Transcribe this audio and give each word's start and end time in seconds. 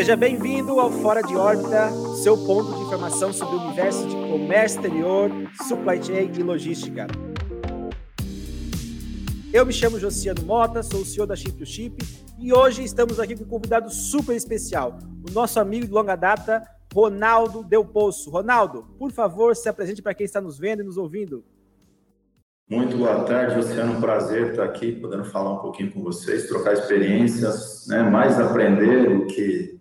Seja 0.00 0.16
bem-vindo 0.16 0.80
ao 0.80 0.90
Fora 0.90 1.22
de 1.22 1.36
Órbita, 1.36 1.90
seu 2.22 2.34
ponto 2.34 2.72
de 2.72 2.80
informação 2.84 3.34
sobre 3.34 3.56
o 3.56 3.60
universo 3.66 4.08
de 4.08 4.16
comércio 4.16 4.78
exterior, 4.78 5.30
supply 5.68 6.02
chain 6.02 6.32
e 6.38 6.42
logística. 6.42 7.06
Eu 9.52 9.66
me 9.66 9.74
chamo 9.74 10.00
Josiano 10.00 10.42
Mota, 10.42 10.82
sou 10.82 11.02
o 11.02 11.04
CEO 11.04 11.26
da 11.26 11.36
Chip 11.36 11.52
to 11.52 11.66
Chip 11.66 12.02
e 12.38 12.50
hoje 12.50 12.82
estamos 12.82 13.20
aqui 13.20 13.36
com 13.36 13.44
um 13.44 13.46
convidado 13.46 13.90
super 13.90 14.34
especial, 14.34 14.98
o 15.28 15.30
nosso 15.32 15.60
amigo 15.60 15.84
de 15.84 15.92
longa 15.92 16.16
data, 16.16 16.62
Ronaldo 16.94 17.62
Del 17.62 17.84
Poço. 17.84 18.30
Ronaldo, 18.30 18.86
por 18.98 19.12
favor, 19.12 19.54
se 19.54 19.68
apresente 19.68 20.00
para 20.00 20.14
quem 20.14 20.24
está 20.24 20.40
nos 20.40 20.58
vendo 20.58 20.80
e 20.80 20.86
nos 20.86 20.96
ouvindo. 20.96 21.44
Muito 22.70 22.96
boa 22.96 23.24
tarde, 23.24 23.56
Luciano. 23.56 23.98
Um 23.98 24.00
prazer 24.00 24.52
estar 24.52 24.64
aqui, 24.64 24.92
podendo 24.92 25.26
falar 25.26 25.52
um 25.52 25.58
pouquinho 25.58 25.92
com 25.92 26.02
vocês, 26.02 26.46
trocar 26.46 26.72
experiências, 26.72 27.86
né? 27.86 28.02
mais 28.02 28.40
aprender 28.40 29.18
do 29.18 29.26
que, 29.26 29.79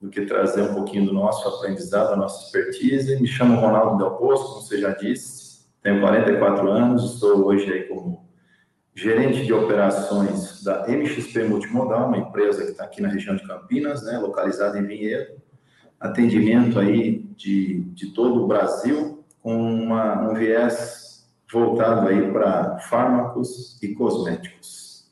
do 0.00 0.10
que 0.10 0.26
trazer 0.26 0.62
um 0.62 0.74
pouquinho 0.74 1.06
do 1.06 1.12
nosso 1.12 1.48
aprendizado, 1.48 2.10
da 2.10 2.16
nossa 2.16 2.44
expertise. 2.44 3.20
Me 3.20 3.26
chamo 3.26 3.60
Ronaldo 3.60 3.98
Del 3.98 4.16
Poço, 4.16 4.46
como 4.48 4.62
você 4.62 4.78
já 4.78 4.90
disse, 4.90 5.66
tenho 5.82 6.00
44 6.00 6.68
anos, 6.68 7.14
estou 7.14 7.46
hoje 7.46 7.72
aí 7.72 7.84
como 7.84 8.26
gerente 8.94 9.44
de 9.44 9.52
operações 9.52 10.62
da 10.64 10.86
MXP 10.88 11.44
Multimodal, 11.44 12.08
uma 12.08 12.18
empresa 12.18 12.64
que 12.64 12.70
está 12.70 12.84
aqui 12.84 13.02
na 13.02 13.08
região 13.08 13.36
de 13.36 13.46
Campinas, 13.46 14.02
né? 14.02 14.18
localizada 14.18 14.78
em 14.78 14.86
Vinhedo. 14.86 15.40
Atendimento 16.00 16.78
aí 16.78 17.18
de, 17.36 17.82
de 17.92 18.12
todo 18.12 18.42
o 18.42 18.46
Brasil, 18.46 19.24
com 19.42 19.54
uma, 19.54 20.28
um 20.28 20.34
viés 20.34 21.26
voltado 21.52 22.08
aí 22.08 22.32
para 22.32 22.78
fármacos 22.80 23.80
e 23.82 23.94
cosméticos. 23.94 25.08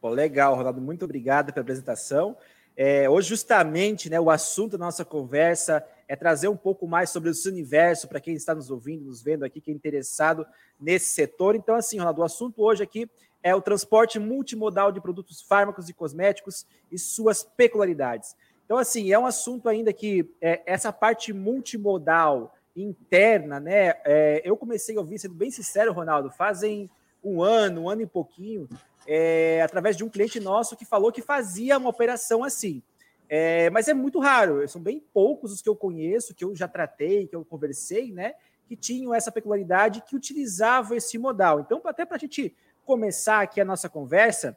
Pô, 0.00 0.10
legal, 0.10 0.54
Ronaldo, 0.54 0.80
muito 0.80 1.04
obrigado 1.04 1.52
pela 1.52 1.62
apresentação. 1.62 2.36
É, 2.76 3.08
hoje, 3.10 3.28
justamente, 3.28 4.08
né, 4.08 4.18
o 4.18 4.30
assunto 4.30 4.78
da 4.78 4.84
nossa 4.84 5.04
conversa 5.04 5.84
é 6.08 6.16
trazer 6.16 6.48
um 6.48 6.56
pouco 6.56 6.86
mais 6.86 7.10
sobre 7.10 7.30
esse 7.30 7.48
universo 7.48 8.08
para 8.08 8.20
quem 8.20 8.34
está 8.34 8.54
nos 8.54 8.70
ouvindo, 8.70 9.04
nos 9.04 9.22
vendo 9.22 9.44
aqui, 9.44 9.60
que 9.60 9.70
é 9.70 9.74
interessado 9.74 10.46
nesse 10.80 11.10
setor. 11.10 11.54
Então, 11.54 11.74
assim, 11.74 11.98
Ronaldo, 11.98 12.22
o 12.22 12.24
assunto 12.24 12.62
hoje 12.62 12.82
aqui 12.82 13.08
é 13.42 13.54
o 13.54 13.60
transporte 13.60 14.18
multimodal 14.18 14.92
de 14.92 15.00
produtos 15.00 15.42
fármacos 15.42 15.88
e 15.88 15.94
cosméticos 15.94 16.66
e 16.90 16.98
suas 16.98 17.42
peculiaridades. 17.42 18.34
Então, 18.64 18.78
assim, 18.78 19.12
é 19.12 19.18
um 19.18 19.26
assunto 19.26 19.68
ainda 19.68 19.92
que 19.92 20.28
é, 20.40 20.62
essa 20.64 20.92
parte 20.92 21.32
multimodal, 21.32 22.54
interna, 22.74 23.58
né? 23.58 23.94
É, 24.04 24.42
eu 24.44 24.56
comecei 24.56 24.96
a 24.96 25.00
ouvir, 25.00 25.18
sendo 25.18 25.34
bem 25.34 25.50
sincero, 25.50 25.92
Ronaldo, 25.92 26.30
fazem 26.30 26.88
um 27.22 27.42
ano, 27.42 27.82
um 27.82 27.88
ano 27.88 28.02
e 28.02 28.06
pouquinho, 28.06 28.68
é, 29.12 29.60
através 29.60 29.96
de 29.96 30.04
um 30.04 30.08
cliente 30.08 30.38
nosso 30.38 30.76
que 30.76 30.84
falou 30.84 31.10
que 31.10 31.20
fazia 31.20 31.76
uma 31.76 31.90
operação 31.90 32.44
assim. 32.44 32.80
É, 33.28 33.68
mas 33.70 33.88
é 33.88 33.94
muito 33.94 34.20
raro, 34.20 34.66
são 34.68 34.80
bem 34.80 35.02
poucos 35.12 35.52
os 35.52 35.60
que 35.60 35.68
eu 35.68 35.74
conheço, 35.74 36.32
que 36.32 36.44
eu 36.44 36.54
já 36.54 36.68
tratei, 36.68 37.26
que 37.26 37.34
eu 37.34 37.44
conversei, 37.44 38.12
né? 38.12 38.34
Que 38.68 38.76
tinham 38.76 39.12
essa 39.12 39.32
peculiaridade, 39.32 40.02
que 40.06 40.14
utilizavam 40.14 40.96
esse 40.96 41.18
modal. 41.18 41.58
Então, 41.58 41.80
até 41.86 42.06
para 42.06 42.16
a 42.16 42.20
gente 42.20 42.54
começar 42.84 43.40
aqui 43.40 43.60
a 43.60 43.64
nossa 43.64 43.88
conversa, 43.88 44.56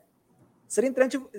Seria 0.74 0.90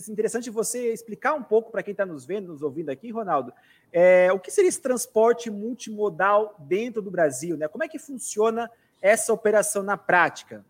interessante 0.08 0.48
você 0.48 0.92
explicar 0.92 1.34
um 1.34 1.42
pouco 1.42 1.72
para 1.72 1.82
quem 1.82 1.90
está 1.90 2.06
nos 2.06 2.24
vendo, 2.24 2.52
nos 2.52 2.62
ouvindo 2.62 2.90
aqui, 2.90 3.10
Ronaldo, 3.10 3.52
é, 3.92 4.32
o 4.32 4.38
que 4.38 4.48
seria 4.48 4.68
esse 4.68 4.80
transporte 4.80 5.50
multimodal 5.50 6.54
dentro 6.60 7.02
do 7.02 7.10
Brasil? 7.10 7.56
Né? 7.56 7.66
Como 7.66 7.82
é 7.82 7.88
que 7.88 7.98
funciona 7.98 8.70
essa 9.02 9.32
operação 9.32 9.82
na 9.82 9.96
prática? 9.96 10.64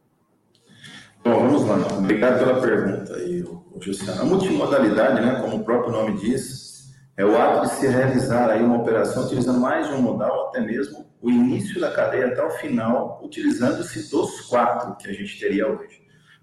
Bom, 1.25 1.41
vamos 1.41 1.65
lá. 1.67 1.79
Obrigado 1.97 2.39
pela 2.39 2.61
pergunta 2.61 3.15
aí, 3.15 3.43
Justiano. 3.81 4.21
A 4.21 4.25
multimodalidade, 4.27 5.23
né, 5.23 5.41
como 5.41 5.57
o 5.57 5.65
próprio 5.65 5.91
nome 5.91 6.19
diz, 6.19 6.93
é 7.17 7.25
o 7.25 7.35
ato 7.35 7.63
de 7.63 7.77
se 7.77 7.89
realizar 7.89 8.51
aí 8.51 8.63
uma 8.63 8.77
operação 8.77 9.25
utilizando 9.25 9.59
mais 9.59 9.89
de 9.89 9.95
um 9.95 10.03
modal, 10.03 10.49
até 10.49 10.61
mesmo 10.61 11.07
o 11.23 11.31
início 11.31 11.81
da 11.81 11.91
cadeia 11.91 12.27
até 12.27 12.45
o 12.45 12.51
final, 12.51 13.23
utilizando-se 13.25 14.11
dos 14.11 14.43
quatro 14.43 14.97
que 14.97 15.09
a 15.09 15.15
gente 15.15 15.41
teria 15.41 15.67
hoje. 15.67 16.03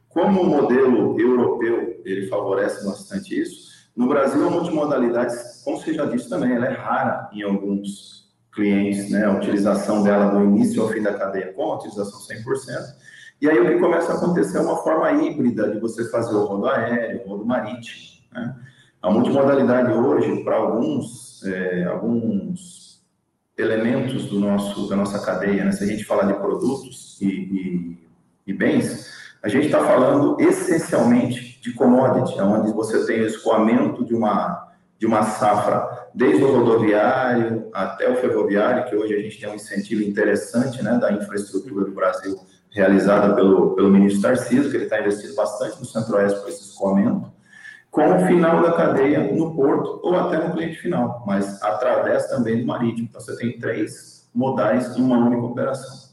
Como 0.10 0.42
o 0.42 0.48
modelo 0.48 1.20
europeu 1.20 2.02
ele 2.04 2.26
favorece 2.28 2.84
bastante 2.84 3.40
isso, 3.40 3.70
no 3.96 4.08
Brasil 4.08 4.48
a 4.48 4.50
multimodalidade, 4.50 5.36
como 5.64 5.78
você 5.80 5.94
já 5.94 6.06
disse 6.06 6.28
também, 6.28 6.56
ela 6.56 6.66
é 6.66 6.74
rara 6.74 7.30
em 7.32 7.44
alguns 7.44 8.32
clientes, 8.52 9.12
né? 9.12 9.26
A 9.26 9.32
utilização 9.32 10.02
dela 10.02 10.32
do 10.32 10.44
início 10.44 10.82
ao 10.82 10.90
fim 10.90 11.04
da 11.04 11.14
cadeia 11.14 11.54
com 11.54 11.72
a 11.72 11.76
utilização 11.76 12.20
100%. 12.20 13.12
E 13.42 13.50
aí 13.50 13.60
o 13.60 13.68
que 13.68 13.80
começa 13.80 14.14
a 14.14 14.16
acontecer 14.16 14.60
é 14.60 14.62
uma 14.62 14.78
forma 14.78 15.12
híbrida 15.12 15.72
de 15.72 15.80
você 15.80 16.08
fazer 16.10 16.36
o 16.36 16.46
rodo 16.46 16.68
aéreo, 16.68 17.24
o 17.26 17.30
rodo 17.30 17.46
marítimo, 17.46 18.22
né? 18.32 18.56
A 19.02 19.10
multimodalidade 19.10 19.92
hoje, 19.92 20.44
para 20.44 20.58
alguns, 20.58 21.44
é, 21.44 21.86
alguns 21.86 23.04
elementos 23.58 24.26
do 24.26 24.40
nosso, 24.40 24.88
da 24.88 24.96
nossa 24.96 25.20
cadeia, 25.26 25.66
né? 25.66 25.72
se 25.72 25.84
a 25.84 25.88
gente 25.88 26.06
falar 26.06 26.32
de 26.32 26.36
produtos 26.36 27.20
e, 27.20 27.26
e, 27.26 28.08
e 28.46 28.54
bens, 28.54 29.10
a 29.42 29.50
gente 29.50 29.66
está 29.66 29.80
falando 29.80 30.40
essencialmente 30.40 31.60
de 31.62 31.74
commodity, 31.74 32.40
onde 32.40 32.72
você 32.74 33.04
tem 33.06 33.22
o 33.22 33.26
escoamento 33.26 34.06
de 34.06 34.14
uma, 34.14 34.72
de 35.00 35.08
uma 35.08 35.24
safra, 35.24 36.10
desde 36.14 36.44
o 36.44 36.60
rodoviário 36.60 37.70
até 37.74 38.08
o 38.08 38.18
ferroviário, 38.18 38.86
que 38.86 38.96
hoje 38.96 39.16
a 39.16 39.20
gente 39.20 39.40
tem 39.40 39.50
um 39.50 39.56
incentivo 39.56 40.04
interessante 40.04 40.84
né, 40.84 41.00
da 41.00 41.12
infraestrutura 41.12 41.86
do 41.86 41.92
Brasil, 41.92 42.40
realizada 42.72 43.36
pelo, 43.36 43.76
pelo 43.76 43.90
ministro 43.90 44.22
Tarcísio, 44.22 44.72
que 44.72 44.78
ele 44.78 44.86
está 44.86 45.00
investindo 45.00 45.36
bastante 45.36 45.80
no 45.80 45.86
Centro-Oeste 45.86 46.40
para 46.40 46.50
esse 46.50 46.62
escoamento, 46.62 47.32
com 47.92 48.16
o 48.16 48.26
final 48.26 48.62
da 48.62 48.72
cadeia 48.72 49.32
no 49.34 49.54
porto 49.54 50.00
ou 50.02 50.16
até 50.16 50.38
no 50.38 50.54
cliente 50.54 50.78
final, 50.78 51.24
mas 51.28 51.62
através 51.62 52.28
também 52.28 52.62
do 52.62 52.66
marítimo. 52.66 53.08
Então, 53.10 53.20
você 53.20 53.36
tem 53.36 53.60
três 53.60 54.30
modais 54.34 54.96
em 54.98 55.02
uma 55.02 55.18
única 55.18 55.44
operação. 55.44 56.10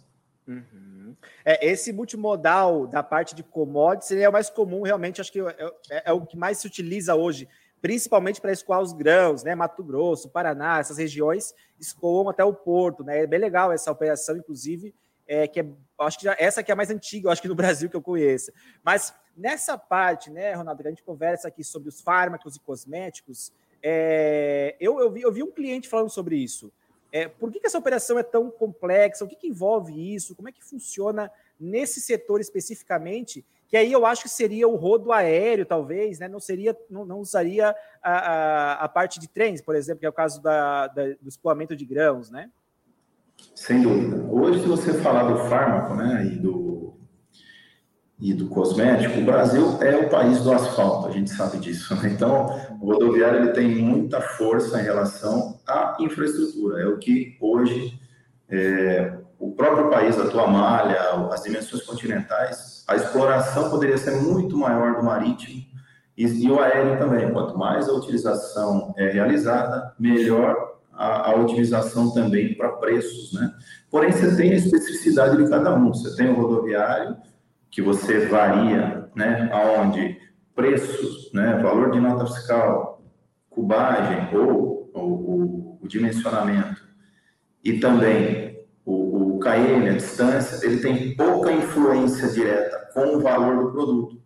Uhum. 0.47 1.15
É, 1.45 1.67
esse 1.67 1.93
multimodal 1.93 2.89
da 2.89 3.03
parte 3.03 3.35
de 3.35 3.45
commodities 3.45 4.11
é 4.11 4.29
o 4.29 4.33
mais 4.33 4.51
comum, 4.51 4.83
realmente, 4.83 5.21
acho 5.21 5.31
que 5.31 5.41
é, 5.41 5.73
é, 5.91 6.03
é 6.07 6.13
o 6.13 6.27
que 6.27 6.37
mais 6.37 6.59
se 6.59 6.67
utiliza 6.67 7.15
hoje, 7.15 7.49
principalmente 7.81 8.41
para 8.41 8.51
escoar 8.51 8.81
os 8.81 8.93
grãos, 8.93 9.45
né? 9.45 9.55
Mato 9.55 9.85
Grosso, 9.85 10.29
Paraná, 10.29 10.81
essas 10.81 10.99
regiões 10.99 11.55
escoam 11.79 12.29
até 12.29 12.43
o 12.43 12.53
porto, 12.53 13.05
né? 13.05 13.23
É 13.23 13.27
bem 13.27 13.39
legal 13.39 13.71
essa 13.71 13.93
operação, 13.93 14.37
inclusive, 14.37 14.93
é, 15.29 15.47
que 15.47 15.61
é, 15.61 15.67
acho 16.07 16.19
que 16.19 16.25
já, 16.25 16.37
essa 16.39 16.63
que 16.63 16.71
é 16.71 16.75
a 16.75 16.77
mais 16.77 16.91
antiga, 16.91 17.31
acho 17.31 17.43
que 17.43 17.49
no 17.49 17.55
Brasil 17.57 17.89
que 17.89 17.97
eu 17.97 18.03
conheço. 18.03 18.53
Mas 18.85 19.15
nessa 19.37 19.77
parte, 19.79 20.31
né, 20.31 20.53
Ronaldo, 20.55 20.83
que 20.83 20.89
a 20.89 20.91
gente 20.91 21.03
conversa 21.03 21.49
aqui 21.49 21.65
sobre 21.65 21.89
os 21.89 22.01
fármacos 22.01 22.57
e 22.57 22.61
cosméticos, 22.61 23.53
é, 23.83 24.77
eu, 24.81 24.99
eu, 24.99 25.11
vi, 25.11 25.23
eu 25.23 25.33
vi 25.33 25.43
um 25.43 25.51
cliente 25.51 25.89
falando 25.89 26.11
sobre 26.11 26.37
isso. 26.37 26.73
É, 27.11 27.27
por 27.27 27.51
que, 27.51 27.61
que, 27.61 27.67
essa 27.67 27.79
operação 27.79 28.19
é 28.19 28.23
tão 28.23 28.51
complexa? 28.51 29.25
O 29.25 29.29
que, 29.29 29.37
que, 29.37 29.49
envolve 29.49 30.15
isso? 30.15 30.35
Como 30.35 30.49
é 30.49 30.53
que 30.53 30.63
funciona 30.63 31.31
nesse 31.59 32.01
setor 32.01 32.41
especificamente? 32.41 33.45
Que 33.67 33.77
aí 33.77 33.93
eu 33.93 34.05
acho 34.05 34.23
que 34.23 34.29
seria 34.29 34.69
o 34.69 34.77
rodo 34.77 35.13
aéreo, 35.13 35.65
talvez, 35.65 36.19
né? 36.19 36.29
Não 36.29 36.41
seria, 36.41 36.77
não, 36.91 37.07
não 37.07 37.21
usaria 37.21 37.75
a, 38.03 38.13
a, 38.13 38.73
a, 38.85 38.89
parte 38.89 39.19
de 39.19 39.29
trens, 39.29 39.63
por 39.63 39.75
exemplo, 39.75 40.01
que 40.01 40.07
é 40.07 40.09
o 40.09 40.13
caso 40.13 40.43
da, 40.43 40.87
da, 40.89 41.05
do 41.21 41.29
escoamento 41.29 41.75
de 41.75 41.85
grãos, 41.85 42.31
né? 42.31 42.51
Sem 43.55 43.83
dúvida. 43.83 44.25
Hoje, 44.31 44.61
se 44.63 44.69
você 44.69 44.95
falar 44.95 45.25
do 45.25 45.39
fármaco, 45.49 45.95
né, 45.95 46.25
e 46.27 46.39
do 46.39 46.69
e 48.21 48.35
do 48.35 48.49
cosmético, 48.49 49.21
o 49.21 49.25
Brasil 49.25 49.79
é 49.81 49.97
o 49.97 50.09
país 50.09 50.43
do 50.43 50.53
asfalto, 50.53 51.07
a 51.07 51.13
gente 51.13 51.31
sabe 51.31 51.59
disso. 51.59 51.95
Né? 52.03 52.11
Então, 52.13 52.47
o 52.81 52.93
rodoviário 52.93 53.41
ele 53.41 53.53
tem 53.53 53.69
muita 53.77 54.21
força 54.21 54.81
em 54.81 54.85
relação 54.85 55.61
à 55.67 55.97
infraestrutura. 56.01 56.83
É 56.83 56.87
o 56.87 56.99
que 56.99 57.37
hoje 57.41 57.97
é, 58.49 59.19
o 59.39 59.53
próprio 59.53 59.89
país, 59.89 60.19
a 60.19 60.29
tua 60.29 60.49
malha, 60.49 61.01
as 61.31 61.43
dimensões 61.43 61.85
continentais, 61.85 62.85
a 62.89 62.97
exploração 62.97 63.71
poderia 63.71 63.97
ser 63.97 64.17
muito 64.17 64.57
maior 64.57 64.97
do 64.97 65.05
marítimo 65.05 65.63
e, 66.17 66.27
e 66.27 66.51
o 66.51 66.59
aéreo 66.59 66.99
também. 66.99 67.31
Quanto 67.33 67.57
mais 67.57 67.89
a 67.89 67.93
utilização 67.93 68.93
é 68.97 69.09
realizada, 69.11 69.95
melhor 69.99 70.68
a, 70.99 71.31
a 71.31 71.37
utilização 71.37 72.13
também 72.13 72.55
para 72.55 72.71
preços, 72.73 73.33
né? 73.33 73.55
Porém, 73.89 74.11
você 74.11 74.35
tem 74.37 74.51
a 74.51 74.57
especificidade 74.57 75.37
de 75.37 75.49
cada 75.49 75.73
um. 75.75 75.95
Você 75.95 76.17
tem 76.17 76.29
o 76.29 76.35
rodoviário, 76.35 77.17
que 77.71 77.81
você 77.81 78.27
varia, 78.27 79.09
né, 79.15 79.49
aonde 79.53 80.19
preços, 80.55 81.31
né, 81.33 81.61
valor 81.63 81.93
de 81.93 82.01
nota 82.01 82.27
fiscal, 82.27 83.01
cubagem 83.49 84.37
ou, 84.37 84.91
ou 84.93 85.11
o, 85.11 85.79
o, 85.83 85.89
dimensionamento 85.89 86.83
e 87.63 87.79
também 87.79 88.67
o, 88.85 89.37
o 89.37 89.39
KM, 89.39 89.89
a 89.89 89.93
distância, 89.93 90.67
ele 90.67 90.81
tem 90.81 91.15
pouca 91.15 91.53
influência 91.53 92.29
direta 92.29 92.91
com 92.93 93.17
o 93.17 93.21
valor 93.21 93.65
do 93.65 93.73
produto. 93.73 94.21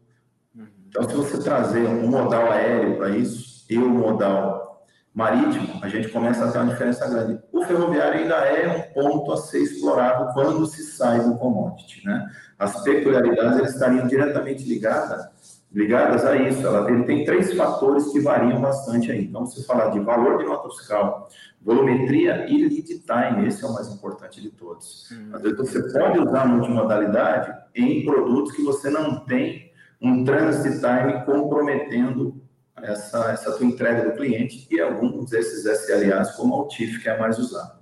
Então, 0.89 1.09
se 1.09 1.15
você 1.15 1.43
trazer 1.43 1.87
um 1.87 2.09
modal 2.09 2.51
aéreo 2.51 2.97
para 2.97 3.11
isso 3.11 3.67
e 3.69 3.77
o 3.77 3.87
um 3.87 3.91
modal 3.91 4.72
marítimo, 5.14 5.79
a 5.82 5.88
gente 5.88 6.09
começa 6.09 6.44
a 6.44 6.50
ter 6.50 6.59
uma 6.59 6.73
diferença 6.73 7.09
grande. 7.09 7.38
O 7.53 7.64
ferroviário 7.64 8.20
ainda 8.20 8.35
é 8.35 8.69
um 8.69 8.94
ponto 8.94 9.32
a 9.32 9.37
ser 9.37 9.62
explorado 9.62 10.32
quando 10.32 10.64
se 10.67 10.82
sai 10.85 11.20
do 11.20 11.37
commodity, 11.37 12.05
né? 12.06 12.31
as 12.59 12.82
peculiaridades 12.82 13.59
eles 13.59 13.73
estariam 13.73 14.06
diretamente 14.06 14.64
ligadas 14.64 15.31
ligadas 15.75 16.25
a 16.25 16.37
isso. 16.37 16.67
Ela, 16.67 16.91
ele 16.91 17.05
tem 17.05 17.25
três 17.25 17.53
fatores 17.55 18.12
que 18.12 18.20
variam 18.20 18.61
bastante 18.61 19.11
aí. 19.11 19.25
Então, 19.25 19.47
se 19.47 19.64
falar 19.67 19.88
de 19.91 20.00
valor 20.00 20.38
de 20.38 20.44
nota 20.44 20.69
fiscal, 20.69 21.29
volumetria 21.61 22.47
e 22.49 22.64
lead 22.64 22.82
time, 22.82 23.47
esse 23.47 23.64
é 23.64 23.69
o 23.69 23.73
mais 23.73 23.88
importante 23.88 24.41
de 24.41 24.50
todos. 24.50 25.11
Hum. 25.12 25.31
Às 25.32 25.43
vezes 25.43 25.59
você 25.59 25.99
pode 25.99 26.19
usar 26.19 26.47
multimodalidade 26.47 27.53
em 27.75 28.05
produtos 28.05 28.53
que 28.53 28.62
você 28.62 28.91
não 28.91 29.20
tem 29.25 29.73
um 30.00 30.25
transit 30.25 30.81
time 30.81 31.25
comprometendo 31.25 32.41
essa, 32.82 33.32
essa 33.32 33.56
tua 33.56 33.67
entrega 33.67 34.11
do 34.11 34.17
cliente 34.17 34.67
e 34.70 34.81
alguns 34.81 35.31
desses 35.31 35.64
SLAs, 35.64 36.34
como 36.37 36.55
o 36.56 36.69
TIF, 36.69 37.00
que 37.00 37.08
é 37.08 37.19
mais 37.19 37.38
usado. 37.38 37.81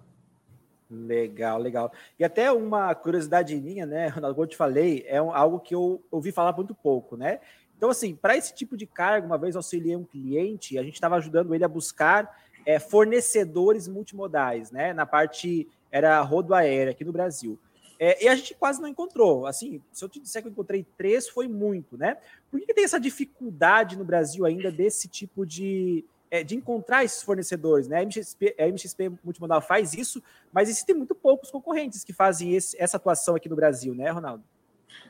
Legal, 0.91 1.58
legal. 1.58 1.93
E 2.19 2.25
até 2.25 2.50
uma 2.50 2.93
curiosidade 2.94 3.55
minha, 3.56 3.87
né, 3.87 4.08
Ronaldo, 4.08 4.35
como 4.37 4.44
eu 4.44 4.50
te 4.50 4.56
falei, 4.56 5.05
é 5.06 5.19
algo 5.19 5.61
que 5.61 5.75
eu 5.75 6.02
ouvi 6.11 6.32
falar 6.32 6.52
muito 6.52 6.75
pouco, 6.75 7.17
né? 7.17 7.38
Então, 7.76 7.88
assim, 7.88 8.14
para 8.14 8.37
esse 8.37 8.55
tipo 8.55 8.76
de 8.76 8.87
cargo, 8.87 9.26
uma 9.26 9.38
vez 9.38 9.56
auxiliei 9.56 9.97
um 9.97 10.05
cliente, 10.05 10.76
a 10.76 10.82
gente 10.82 10.94
estava 10.94 11.17
ajudando 11.17 11.55
ele 11.55 11.64
a 11.64 11.69
buscar 11.69 12.31
é, 12.67 12.79
fornecedores 12.79 13.88
multimodais, 13.88 14.70
né? 14.70 14.93
Na 14.93 15.06
parte 15.06 15.67
era 15.91 16.20
rodoaérea 16.20 16.91
aqui 16.91 17.05
no 17.05 17.12
Brasil. 17.12 17.58
É, 18.02 18.25
e 18.25 18.29
a 18.29 18.35
gente 18.35 18.55
quase 18.55 18.81
não 18.81 18.88
encontrou. 18.88 19.47
Assim, 19.47 19.79
se 19.93 20.02
eu 20.02 20.08
te 20.08 20.19
disser 20.19 20.41
que 20.41 20.49
eu 20.49 20.52
encontrei 20.52 20.87
três, 20.97 21.29
foi 21.29 21.47
muito, 21.47 21.99
né? 21.99 22.17
Por 22.50 22.58
que, 22.58 22.64
que 22.64 22.73
tem 22.73 22.85
essa 22.85 22.99
dificuldade 22.99 23.99
no 23.99 24.06
Brasil 24.06 24.47
ainda 24.47 24.73
desse 24.73 25.06
tipo 25.06 25.44
de, 25.44 26.02
é, 26.31 26.43
de 26.43 26.56
encontrar 26.56 27.05
esses 27.05 27.23
fornecedores, 27.23 27.88
né? 27.88 27.99
A 27.99 28.02
MXP, 28.02 28.56
a 28.58 28.67
MXP 28.67 29.12
Multimodal 29.23 29.61
faz 29.61 29.93
isso, 29.93 30.23
mas 30.50 30.70
existem 30.70 30.97
muito 30.97 31.14
poucos 31.14 31.50
concorrentes 31.50 32.02
que 32.02 32.14
fazem 32.14 32.55
esse, 32.55 32.75
essa 32.81 32.97
atuação 32.97 33.37
aqui 33.37 33.50
no 33.50 33.56
Brasil, 33.56 33.94
né, 33.94 34.08
Ronaldo? 34.08 34.43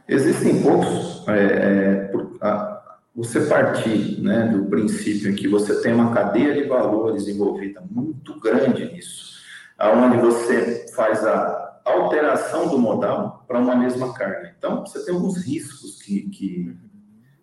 Existem 0.08 0.60
poucos. 0.60 1.28
É, 1.28 1.44
é, 1.44 1.94
por, 2.08 2.38
a, 2.40 2.98
você 3.14 3.46
partir 3.46 4.20
né, 4.20 4.48
do 4.48 4.66
princípio 4.66 5.30
em 5.30 5.36
que 5.36 5.46
você 5.46 5.80
tem 5.80 5.94
uma 5.94 6.12
cadeia 6.12 6.54
de 6.54 6.64
valores 6.64 7.28
envolvida 7.28 7.80
muito 7.88 8.38
grande 8.40 8.92
nisso, 8.92 9.38
aonde 9.78 10.16
você 10.18 10.88
faz 10.92 11.24
a 11.24 11.69
alteração 11.84 12.68
do 12.68 12.78
modal 12.78 13.44
para 13.46 13.58
uma 13.58 13.76
mesma 13.76 14.12
carga. 14.12 14.54
Então, 14.56 14.84
você 14.84 15.04
tem 15.04 15.14
alguns 15.14 15.36
riscos 15.44 16.02
que, 16.02 16.28
que, 16.30 16.76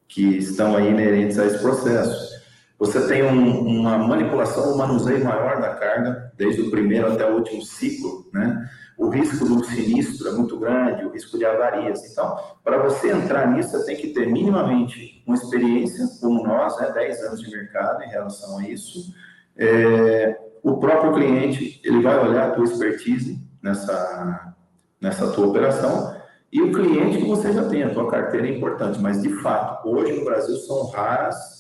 que 0.07 0.38
estão 0.38 0.75
aí 0.75 0.89
inerentes 0.89 1.38
a 1.39 1.45
esse 1.45 1.60
processo. 1.60 2.38
Você 2.80 3.07
tem 3.07 3.24
um, 3.24 3.80
uma 3.80 3.98
manipulação, 3.98 4.74
um 4.74 4.78
manuseio 4.78 5.24
maior 5.24 5.60
da 5.60 5.75
carga, 5.75 6.31
desde 6.38 6.62
o 6.62 6.69
primeiro 6.69 7.12
até 7.12 7.30
o 7.30 7.36
último 7.36 7.62
ciclo, 7.63 8.30
né? 8.31 8.69
o 8.98 9.10
risco 9.10 9.45
do 9.45 9.63
sinistro 9.63 10.28
é 10.28 10.31
muito 10.31 10.57
grande, 10.60 11.06
o 11.06 11.12
risco 11.12 11.38
de 11.38 11.45
avarias. 11.45 12.04
Então, 12.12 12.36
para 12.63 12.80
você 12.80 13.12
entrar 13.12 13.51
nisso, 13.51 13.69
você 13.69 13.86
tem 13.86 13.95
que 13.95 14.07
ter 14.07 14.28
minimamente 14.28 15.24
uma 15.25 15.36
experiência, 15.36 16.04
como 16.19 16.44
nós, 16.44 16.80
né, 16.80 16.92
10 16.92 17.22
anos 17.22 17.42
de 17.42 17.51
mercado 17.51 18.04
em 18.04 18.10
relação 18.10 18.57
a 18.57 18.68
isso. 18.68 19.13
É, 19.56 20.39
o 20.63 20.78
próprio 20.78 21.13
cliente, 21.13 21.80
ele 21.84 22.01
vai 22.01 22.18
olhar 22.18 22.48
a 22.48 22.51
tua 22.51 22.66
expertise 22.66 23.39
nessa, 23.62 24.56
nessa 25.01 25.31
tua 25.31 25.48
operação, 25.48 26.15
e 26.51 26.62
o 26.62 26.71
cliente 26.71 27.18
que 27.18 27.27
você 27.27 27.51
já 27.51 27.68
tem, 27.68 27.83
a 27.83 27.94
tua 27.94 28.09
carteira 28.09 28.48
é 28.48 28.56
importante, 28.56 29.00
mas 29.00 29.21
de 29.21 29.30
fato, 29.42 29.88
hoje 29.89 30.13
no 30.13 30.24
Brasil 30.24 30.56
são 30.57 30.89
raras 30.89 31.57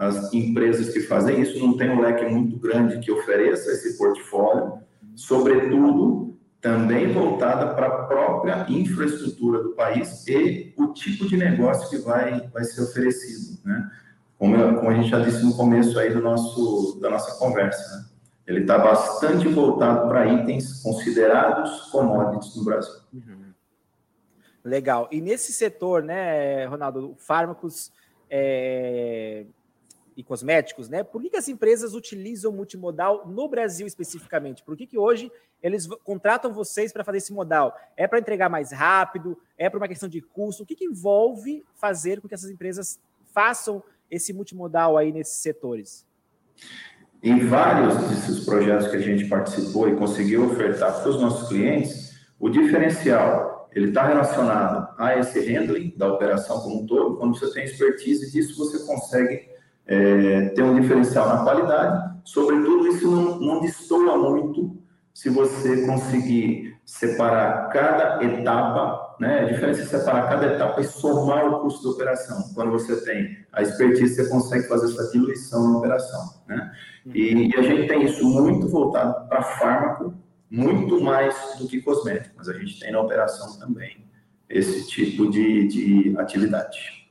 as 0.00 0.32
empresas 0.32 0.94
que 0.94 1.00
fazem 1.00 1.42
isso, 1.42 1.58
não 1.58 1.76
tem 1.76 1.90
um 1.90 2.00
leque 2.00 2.24
muito 2.24 2.58
grande 2.58 2.98
que 3.00 3.12
ofereça 3.12 3.70
esse 3.70 3.98
portfólio, 3.98 4.78
sobretudo 5.14 6.38
também 6.58 7.12
voltada 7.12 7.74
para 7.74 7.86
a 7.86 8.04
própria 8.04 8.66
infraestrutura 8.70 9.62
do 9.62 9.74
país 9.74 10.26
e 10.26 10.72
o 10.78 10.88
tipo 10.94 11.28
de 11.28 11.36
negócio 11.36 11.90
que 11.90 11.98
vai, 11.98 12.48
vai 12.48 12.64
ser 12.64 12.82
oferecido, 12.82 13.58
né? 13.62 13.90
Como, 14.38 14.56
como 14.76 14.88
a 14.88 14.94
gente 14.94 15.10
já 15.10 15.18
disse 15.18 15.44
no 15.44 15.54
começo 15.54 15.98
aí 15.98 16.14
do 16.14 16.22
nosso, 16.22 16.98
da 16.98 17.10
nossa 17.10 17.38
conversa, 17.38 17.96
né? 17.96 18.04
Ele 18.46 18.60
está 18.60 18.78
bastante 18.78 19.46
voltado 19.48 20.08
para 20.08 20.26
itens 20.26 20.82
considerados 20.82 21.82
commodities 21.90 22.56
no 22.56 22.64
Brasil. 22.64 23.00
Uhum. 23.12 23.52
Legal. 24.64 25.08
E 25.10 25.20
nesse 25.20 25.52
setor, 25.52 26.02
né, 26.02 26.66
Ronaldo, 26.66 27.14
fármacos 27.18 27.92
é, 28.28 29.46
e 30.16 30.22
cosméticos, 30.22 30.88
né? 30.88 31.02
Por 31.02 31.22
que, 31.22 31.30
que 31.30 31.36
as 31.36 31.48
empresas 31.48 31.94
utilizam 31.94 32.52
multimodal 32.52 33.26
no 33.26 33.48
Brasil 33.48 33.86
especificamente? 33.86 34.62
Por 34.62 34.76
que, 34.76 34.86
que 34.86 34.98
hoje 34.98 35.32
eles 35.62 35.86
contratam 36.04 36.52
vocês 36.52 36.92
para 36.92 37.04
fazer 37.04 37.18
esse 37.18 37.32
modal? 37.32 37.74
É 37.96 38.06
para 38.06 38.18
entregar 38.18 38.48
mais 38.48 38.70
rápido? 38.70 39.38
É 39.56 39.70
para 39.70 39.78
uma 39.78 39.88
questão 39.88 40.08
de 40.08 40.20
custo? 40.20 40.62
O 40.62 40.66
que, 40.66 40.74
que 40.74 40.84
envolve 40.84 41.64
fazer 41.74 42.20
com 42.20 42.28
que 42.28 42.34
essas 42.34 42.50
empresas 42.50 43.00
façam 43.32 43.82
esse 44.10 44.32
multimodal 44.32 44.96
aí 44.96 45.12
nesses 45.12 45.40
setores? 45.40 46.06
Em 47.22 47.46
vários 47.46 47.96
desses 48.08 48.44
projetos 48.44 48.88
que 48.88 48.96
a 48.96 49.00
gente 49.00 49.26
participou 49.26 49.88
e 49.88 49.96
conseguiu 49.96 50.46
ofertar 50.46 51.00
para 51.00 51.10
os 51.10 51.20
nossos 51.20 51.48
clientes, 51.48 52.18
o 52.38 52.48
diferencial 52.48 53.68
ele 53.72 53.88
está 53.88 54.06
relacionado 54.06 54.88
a 54.98 55.16
esse 55.18 55.38
handling 55.40 55.94
da 55.96 56.12
operação 56.12 56.60
como 56.60 56.82
um 56.82 56.86
todo. 56.86 57.16
Quando 57.16 57.38
você 57.38 57.52
tem 57.52 57.64
expertise 57.64 58.32
disso, 58.32 58.56
você 58.58 58.84
consegue 58.84 59.48
é, 59.86 60.48
ter 60.48 60.62
um 60.62 60.80
diferencial 60.80 61.28
na 61.28 61.44
qualidade. 61.44 62.20
Sobretudo, 62.24 62.88
isso 62.88 63.10
não, 63.10 63.38
não 63.38 63.60
destoa 63.60 64.16
muito 64.16 64.76
se 65.12 65.28
você 65.28 65.84
conseguir 65.86 66.76
separar 66.84 67.68
cada 67.68 68.24
etapa, 68.24 69.09
né? 69.20 69.40
A 69.40 69.44
diferença 69.44 69.82
é 69.82 69.84
separar 69.84 70.30
cada 70.30 70.46
etapa 70.54 70.80
e 70.80 70.84
somar 70.84 71.46
o 71.46 71.60
custo 71.60 71.84
da 71.84 71.90
operação. 71.90 72.54
Quando 72.54 72.72
você 72.72 73.04
tem 73.04 73.44
a 73.52 73.60
expertise, 73.60 74.14
você 74.14 74.28
consegue 74.30 74.66
fazer 74.66 74.86
essa 74.86 75.12
diluição 75.12 75.70
na 75.70 75.78
operação, 75.78 76.42
né? 76.48 76.72
E, 77.14 77.48
e 77.48 77.56
a 77.56 77.62
gente 77.62 77.86
tem 77.86 78.04
isso 78.04 78.26
muito 78.26 78.66
voltado 78.68 79.28
para 79.28 79.42
fármaco, 79.42 80.14
muito 80.50 81.00
mais 81.02 81.36
do 81.58 81.68
que 81.68 81.82
cosmético, 81.82 82.34
mas 82.38 82.48
a 82.48 82.54
gente 82.54 82.80
tem 82.80 82.92
na 82.92 83.00
operação 83.00 83.58
também 83.58 84.08
esse 84.48 84.88
tipo 84.88 85.30
de, 85.30 85.68
de 85.68 86.14
atividade. 86.18 87.06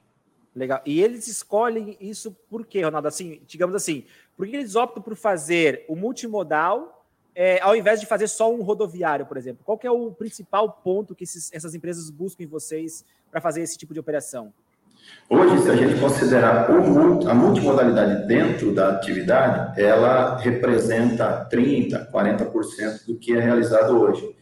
Legal. 0.56 0.82
E 0.86 1.02
eles 1.02 1.28
escolhem 1.28 1.96
isso 2.02 2.36
por 2.50 2.66
quê, 2.66 2.82
Ronaldo? 2.82 3.08
Assim, 3.08 3.42
digamos 3.46 3.76
assim, 3.76 4.04
por 4.36 4.48
que 4.48 4.56
eles 4.56 4.76
optam 4.76 5.02
por 5.02 5.16
fazer 5.16 5.86
o 5.88 5.96
multimodal 5.96 6.99
é, 7.36 7.62
ao 7.62 7.76
invés 7.76 8.00
de 8.00 8.06
fazer 8.06 8.28
só 8.28 8.54
um 8.54 8.62
rodoviário, 8.62 9.26
por 9.26 9.38
exemplo? 9.38 9.64
Qual 9.64 9.80
é 9.84 9.92
o 9.92 10.12
principal 10.12 10.82
ponto 10.84 11.16
que 11.16 11.24
esses, 11.24 11.52
essas 11.54 11.74
empresas 11.74 12.10
buscam 12.10 12.44
em 12.44 12.48
vocês 12.48 13.06
para 13.32 13.40
fazer 13.40 13.62
esse 13.62 13.78
tipo 13.78 13.94
de 13.94 14.00
operação? 14.00 14.54
Hoje, 15.30 15.60
se 15.62 15.70
a 15.70 15.76
gente 15.76 16.00
considerar 16.00 16.70
a 16.70 17.34
multimodalidade 17.34 18.28
dentro 18.28 18.74
da 18.74 18.90
atividade, 18.90 19.80
ela 19.82 20.38
representa 20.38 21.48
30%, 21.52 22.12
40% 22.12 23.06
do 23.08 23.18
que 23.18 23.36
é 23.36 23.40
realizado 23.40 24.00
hoje. 24.00 24.36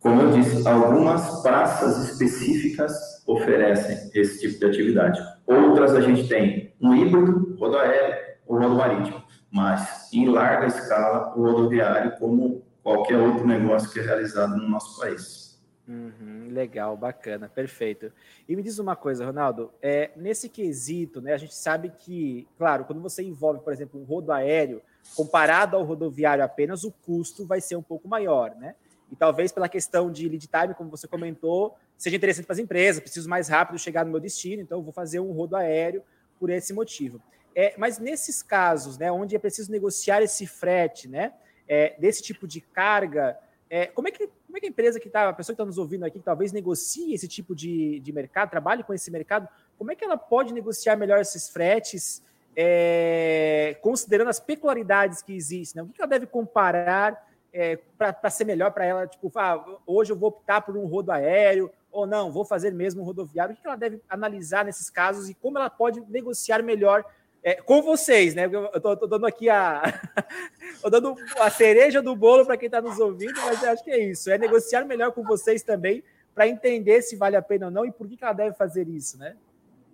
Como 0.00 0.20
eu 0.20 0.30
disse, 0.32 0.66
algumas 0.66 1.42
praças 1.42 2.08
específicas 2.08 2.92
oferecem 3.26 4.10
esse 4.14 4.40
tipo 4.40 4.58
de 4.58 4.66
atividade. 4.66 5.20
Outras 5.46 5.94
a 5.94 6.00
gente 6.00 6.26
tem 6.28 6.74
um 6.80 6.94
híbrido, 6.94 7.56
rodoaéreo 7.58 8.16
ou 8.46 8.58
rodo 8.58 8.74
marítimo 8.74 9.22
mas 9.52 10.10
em 10.12 10.26
larga 10.28 10.66
escala 10.66 11.34
o 11.36 11.42
rodoviário 11.42 12.16
como 12.18 12.62
qualquer 12.82 13.18
outro 13.18 13.46
negócio 13.46 13.90
que 13.90 14.00
é 14.00 14.02
realizado 14.02 14.56
no 14.56 14.68
nosso 14.68 14.98
país. 14.98 15.42
Uhum, 15.86 16.48
legal, 16.50 16.96
bacana, 16.96 17.48
perfeito. 17.48 18.12
E 18.48 18.56
me 18.56 18.62
diz 18.62 18.78
uma 18.78 18.96
coisa, 18.96 19.26
Ronaldo, 19.26 19.70
é, 19.82 20.10
nesse 20.16 20.48
quesito, 20.48 21.20
né, 21.20 21.34
a 21.34 21.36
gente 21.36 21.54
sabe 21.54 21.92
que, 21.98 22.48
claro, 22.56 22.84
quando 22.84 23.02
você 23.02 23.22
envolve, 23.22 23.60
por 23.60 23.72
exemplo, 23.72 24.00
um 24.00 24.04
rodoaéreo, 24.04 24.80
comparado 25.14 25.76
ao 25.76 25.84
rodoviário 25.84 26.42
apenas, 26.42 26.82
o 26.84 26.90
custo 26.90 27.44
vai 27.44 27.60
ser 27.60 27.76
um 27.76 27.82
pouco 27.82 28.08
maior, 28.08 28.54
né? 28.54 28.74
E 29.10 29.16
talvez 29.16 29.52
pela 29.52 29.68
questão 29.68 30.10
de 30.10 30.26
lead 30.28 30.48
time, 30.48 30.74
como 30.74 30.88
você 30.88 31.06
comentou, 31.06 31.76
seja 31.98 32.16
interessante 32.16 32.46
para 32.46 32.54
as 32.54 32.58
empresas, 32.58 33.02
preciso 33.02 33.28
mais 33.28 33.48
rápido 33.48 33.78
chegar 33.78 34.04
no 34.04 34.10
meu 34.10 34.20
destino, 34.20 34.62
então 34.62 34.82
vou 34.82 34.92
fazer 34.92 35.20
um 35.20 35.32
rodoaéreo 35.32 36.02
por 36.40 36.48
esse 36.48 36.72
motivo. 36.72 37.20
É, 37.54 37.74
mas 37.76 37.98
nesses 37.98 38.42
casos, 38.42 38.98
né, 38.98 39.10
onde 39.10 39.36
é 39.36 39.38
preciso 39.38 39.70
negociar 39.70 40.22
esse 40.22 40.46
frete, 40.46 41.08
né, 41.08 41.32
é, 41.68 41.94
desse 41.98 42.22
tipo 42.22 42.46
de 42.46 42.60
carga, 42.60 43.38
é, 43.68 43.86
como, 43.86 44.08
é 44.08 44.10
que, 44.10 44.26
como 44.46 44.56
é 44.56 44.60
que 44.60 44.66
a 44.66 44.68
empresa 44.68 45.00
que 45.00 45.06
está, 45.06 45.28
a 45.28 45.32
pessoa 45.32 45.54
que 45.54 45.56
está 45.56 45.64
nos 45.64 45.78
ouvindo 45.78 46.04
aqui, 46.04 46.18
que 46.18 46.24
talvez 46.24 46.52
negocie 46.52 47.14
esse 47.14 47.26
tipo 47.26 47.54
de, 47.54 48.00
de 48.00 48.12
mercado, 48.12 48.50
trabalhe 48.50 48.82
com 48.82 48.92
esse 48.92 49.10
mercado, 49.10 49.48
como 49.78 49.90
é 49.90 49.94
que 49.94 50.04
ela 50.04 50.16
pode 50.16 50.52
negociar 50.52 50.96
melhor 50.96 51.20
esses 51.20 51.48
fretes, 51.48 52.22
é, 52.54 53.76
considerando 53.80 54.28
as 54.28 54.38
peculiaridades 54.38 55.22
que 55.22 55.32
existem? 55.32 55.82
Né? 55.82 55.88
O 55.88 55.92
que 55.92 56.02
ela 56.02 56.08
deve 56.08 56.26
comparar 56.26 57.26
é, 57.52 57.78
para 57.96 58.30
ser 58.30 58.44
melhor 58.44 58.72
para 58.72 58.84
ela? 58.84 59.06
Tipo, 59.06 59.32
ah, 59.36 59.80
hoje 59.86 60.12
eu 60.12 60.16
vou 60.16 60.28
optar 60.28 60.60
por 60.60 60.76
um 60.76 60.86
rodo 60.86 61.10
aéreo, 61.10 61.70
ou 61.90 62.06
não, 62.06 62.30
vou 62.30 62.44
fazer 62.44 62.72
mesmo 62.72 63.02
um 63.02 63.04
rodoviário. 63.04 63.54
O 63.54 63.56
que 63.56 63.66
ela 63.66 63.76
deve 63.76 64.00
analisar 64.08 64.64
nesses 64.64 64.88
casos 64.90 65.28
e 65.28 65.34
como 65.34 65.58
ela 65.58 65.70
pode 65.70 66.00
negociar 66.08 66.62
melhor 66.62 67.04
é, 67.42 67.54
com 67.54 67.82
vocês, 67.82 68.34
né? 68.34 68.46
Eu 68.46 68.80
tô, 68.80 68.96
tô 68.96 69.06
dando 69.06 69.26
aqui 69.26 69.48
a. 69.50 69.82
tô 70.80 70.88
dando 70.88 71.16
a 71.40 71.50
cereja 71.50 72.00
do 72.00 72.14
bolo 72.14 72.46
para 72.46 72.56
quem 72.56 72.66
está 72.66 72.80
nos 72.80 72.98
ouvindo, 72.98 73.34
mas 73.44 73.62
acho 73.64 73.82
que 73.82 73.90
é 73.90 73.98
isso. 73.98 74.30
É 74.30 74.38
negociar 74.38 74.84
melhor 74.84 75.10
com 75.12 75.24
vocês 75.24 75.62
também 75.62 76.04
para 76.34 76.46
entender 76.46 77.02
se 77.02 77.16
vale 77.16 77.36
a 77.36 77.42
pena 77.42 77.66
ou 77.66 77.72
não 77.72 77.84
e 77.84 77.90
por 77.90 78.08
que, 78.08 78.16
que 78.16 78.24
ela 78.24 78.32
deve 78.32 78.56
fazer 78.56 78.88
isso, 78.88 79.18
né? 79.18 79.34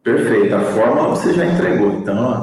Perfeito, 0.02 0.54
a 0.54 0.60
forma 0.72 1.08
você 1.08 1.34
já 1.34 1.44
entregou. 1.44 1.92
Então, 1.92 2.42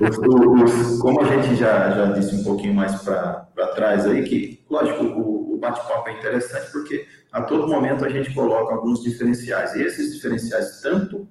os, 0.00 0.18
os, 0.18 1.00
como 1.00 1.20
a 1.20 1.24
gente 1.24 1.56
já, 1.56 1.90
já 1.90 2.06
disse 2.12 2.34
um 2.36 2.44
pouquinho 2.44 2.74
mais 2.74 3.02
para 3.02 3.46
trás 3.74 4.06
aí, 4.06 4.24
que, 4.24 4.64
lógico, 4.70 5.04
o, 5.04 5.54
o 5.54 5.58
bate-papo 5.58 6.08
é 6.08 6.12
interessante 6.18 6.70
porque 6.72 7.06
a 7.30 7.42
todo 7.42 7.68
momento 7.68 8.04
a 8.04 8.08
gente 8.08 8.32
coloca 8.32 8.74
alguns 8.74 9.02
diferenciais. 9.02 9.74
E 9.74 9.82
esses 9.82 10.14
diferenciais, 10.14 10.80
tanto 10.80 11.28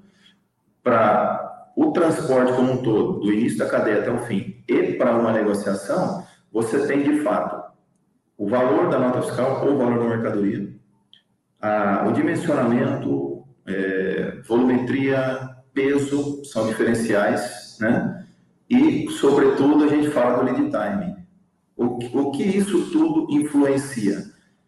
para 0.84 1.53
o 1.76 1.92
transporte 1.92 2.54
como 2.54 2.74
um 2.74 2.78
todo, 2.78 3.20
do 3.20 3.32
início 3.32 3.58
da 3.58 3.68
cadeia 3.68 4.00
até 4.00 4.12
o 4.12 4.20
fim, 4.20 4.64
e 4.68 4.94
para 4.94 5.16
uma 5.16 5.32
negociação, 5.32 6.24
você 6.52 6.86
tem 6.86 7.04
de 7.04 7.22
fato 7.22 7.64
o 8.38 8.48
valor 8.48 8.90
da 8.90 9.00
nota 9.00 9.22
fiscal 9.22 9.66
ou 9.66 9.74
o 9.74 9.78
valor 9.78 10.00
da 10.00 10.16
mercadoria, 10.16 10.74
a, 11.62 12.06
o 12.08 12.12
dimensionamento, 12.12 13.44
é, 13.66 14.42
volumetria, 14.48 15.50
peso 15.74 16.44
são 16.46 16.68
diferenciais, 16.68 17.78
né? 17.80 18.26
E, 18.70 19.10
sobretudo, 19.12 19.86
a 19.86 19.88
gente 19.88 20.10
fala 20.10 20.38
do 20.38 20.46
lead 20.46 20.70
time. 20.70 21.16
O, 21.76 21.98
o 22.20 22.32
que 22.32 22.44
isso 22.44 22.92
tudo 22.92 23.28
influencia? 23.32 24.24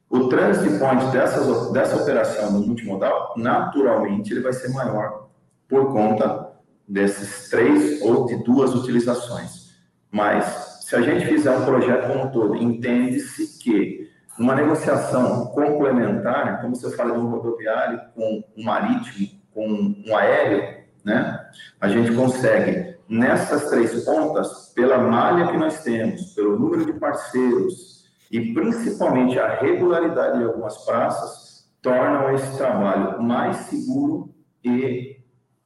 O 0.09 0.27
transit 0.27 0.79
point 0.79 1.05
dessas, 1.11 1.71
dessa 1.71 2.01
operação 2.01 2.51
no 2.51 2.65
multimodal, 2.65 3.33
naturalmente, 3.37 4.31
ele 4.31 4.41
vai 4.41 4.53
ser 4.53 4.69
maior 4.69 5.27
por 5.67 5.91
conta 5.91 6.54
desses 6.87 7.49
três 7.49 8.01
ou 8.01 8.25
de 8.25 8.43
duas 8.43 8.73
utilizações. 8.73 9.75
Mas, 10.11 10.79
se 10.81 10.95
a 10.95 11.01
gente 11.01 11.25
fizer 11.25 11.51
um 11.51 11.65
projeto 11.65 12.07
como 12.07 12.25
um 12.25 12.31
todo, 12.31 12.55
entende-se 12.55 13.59
que 13.59 14.09
uma 14.37 14.55
negociação 14.55 15.47
complementar, 15.47 16.61
como 16.61 16.75
você 16.75 16.95
fala 16.95 17.13
de 17.13 17.19
um 17.19 17.29
rodoviário 17.29 18.01
com 18.13 18.43
um 18.55 18.63
marítimo, 18.63 19.39
com 19.53 19.67
um 20.05 20.15
aéreo, 20.15 20.83
né? 21.03 21.47
A 21.79 21.87
gente 21.87 22.13
consegue, 22.13 22.97
nessas 23.07 23.69
três 23.69 24.03
pontas, 24.03 24.71
pela 24.75 24.97
malha 24.97 25.51
que 25.51 25.57
nós 25.57 25.81
temos, 25.83 26.33
pelo 26.33 26.59
número 26.59 26.85
de 26.85 26.93
parceiros 26.93 28.05
e 28.29 28.53
principalmente 28.53 29.39
a 29.39 29.55
regularidade 29.55 30.39
de 30.39 30.43
algumas 30.43 30.77
praças, 30.79 31.69
tornam 31.81 32.33
esse 32.33 32.57
trabalho 32.57 33.21
mais 33.21 33.57
seguro 33.67 34.33
e 34.63 35.14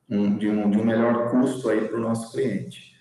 um, 0.09 0.37
de, 0.37 0.49
um, 0.49 0.69
de 0.69 0.77
um 0.77 0.83
melhor 0.83 1.29
custo 1.29 1.69
aí 1.69 1.87
para 1.87 1.97
o 1.97 2.01
nosso 2.01 2.31
cliente. 2.31 2.95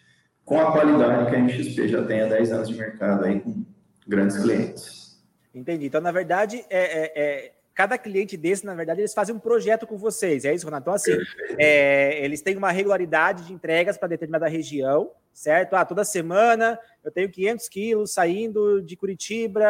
Com 0.44 0.60
a 0.60 0.72
qualidade 0.72 1.30
que 1.30 1.36
a 1.36 1.38
MXP 1.40 1.88
já 1.88 2.04
tem 2.04 2.22
há 2.22 2.26
10 2.26 2.52
anos 2.52 2.68
de 2.68 2.74
mercado 2.74 3.24
aí 3.24 3.40
com 3.40 3.64
grandes 4.06 4.38
clientes. 4.38 5.18
Entendi. 5.54 5.86
Então, 5.86 6.00
na 6.00 6.12
verdade, 6.12 6.64
é, 6.70 6.78
é, 6.80 7.12
é 7.14 7.52
cada 7.74 7.96
cliente 7.96 8.36
desse, 8.36 8.66
na 8.66 8.74
verdade, 8.74 9.00
eles 9.00 9.14
fazem 9.14 9.32
um 9.34 9.38
projeto 9.38 9.86
com 9.86 9.96
vocês. 9.96 10.44
É 10.44 10.52
isso, 10.52 10.66
Renato? 10.66 10.82
Então, 10.82 10.94
assim, 10.94 11.16
é, 11.58 12.24
eles 12.24 12.42
têm 12.42 12.56
uma 12.56 12.72
regularidade 12.72 13.44
de 13.44 13.52
entregas 13.52 13.96
para 13.96 14.08
determinada 14.08 14.48
região, 14.48 15.12
certo? 15.32 15.74
Ah, 15.74 15.84
toda 15.84 16.02
semana 16.02 16.76
eu 17.04 17.10
tenho 17.12 17.30
500 17.30 17.68
quilos 17.68 18.12
saindo 18.12 18.82
de 18.82 18.96
Curitiba 18.96 19.60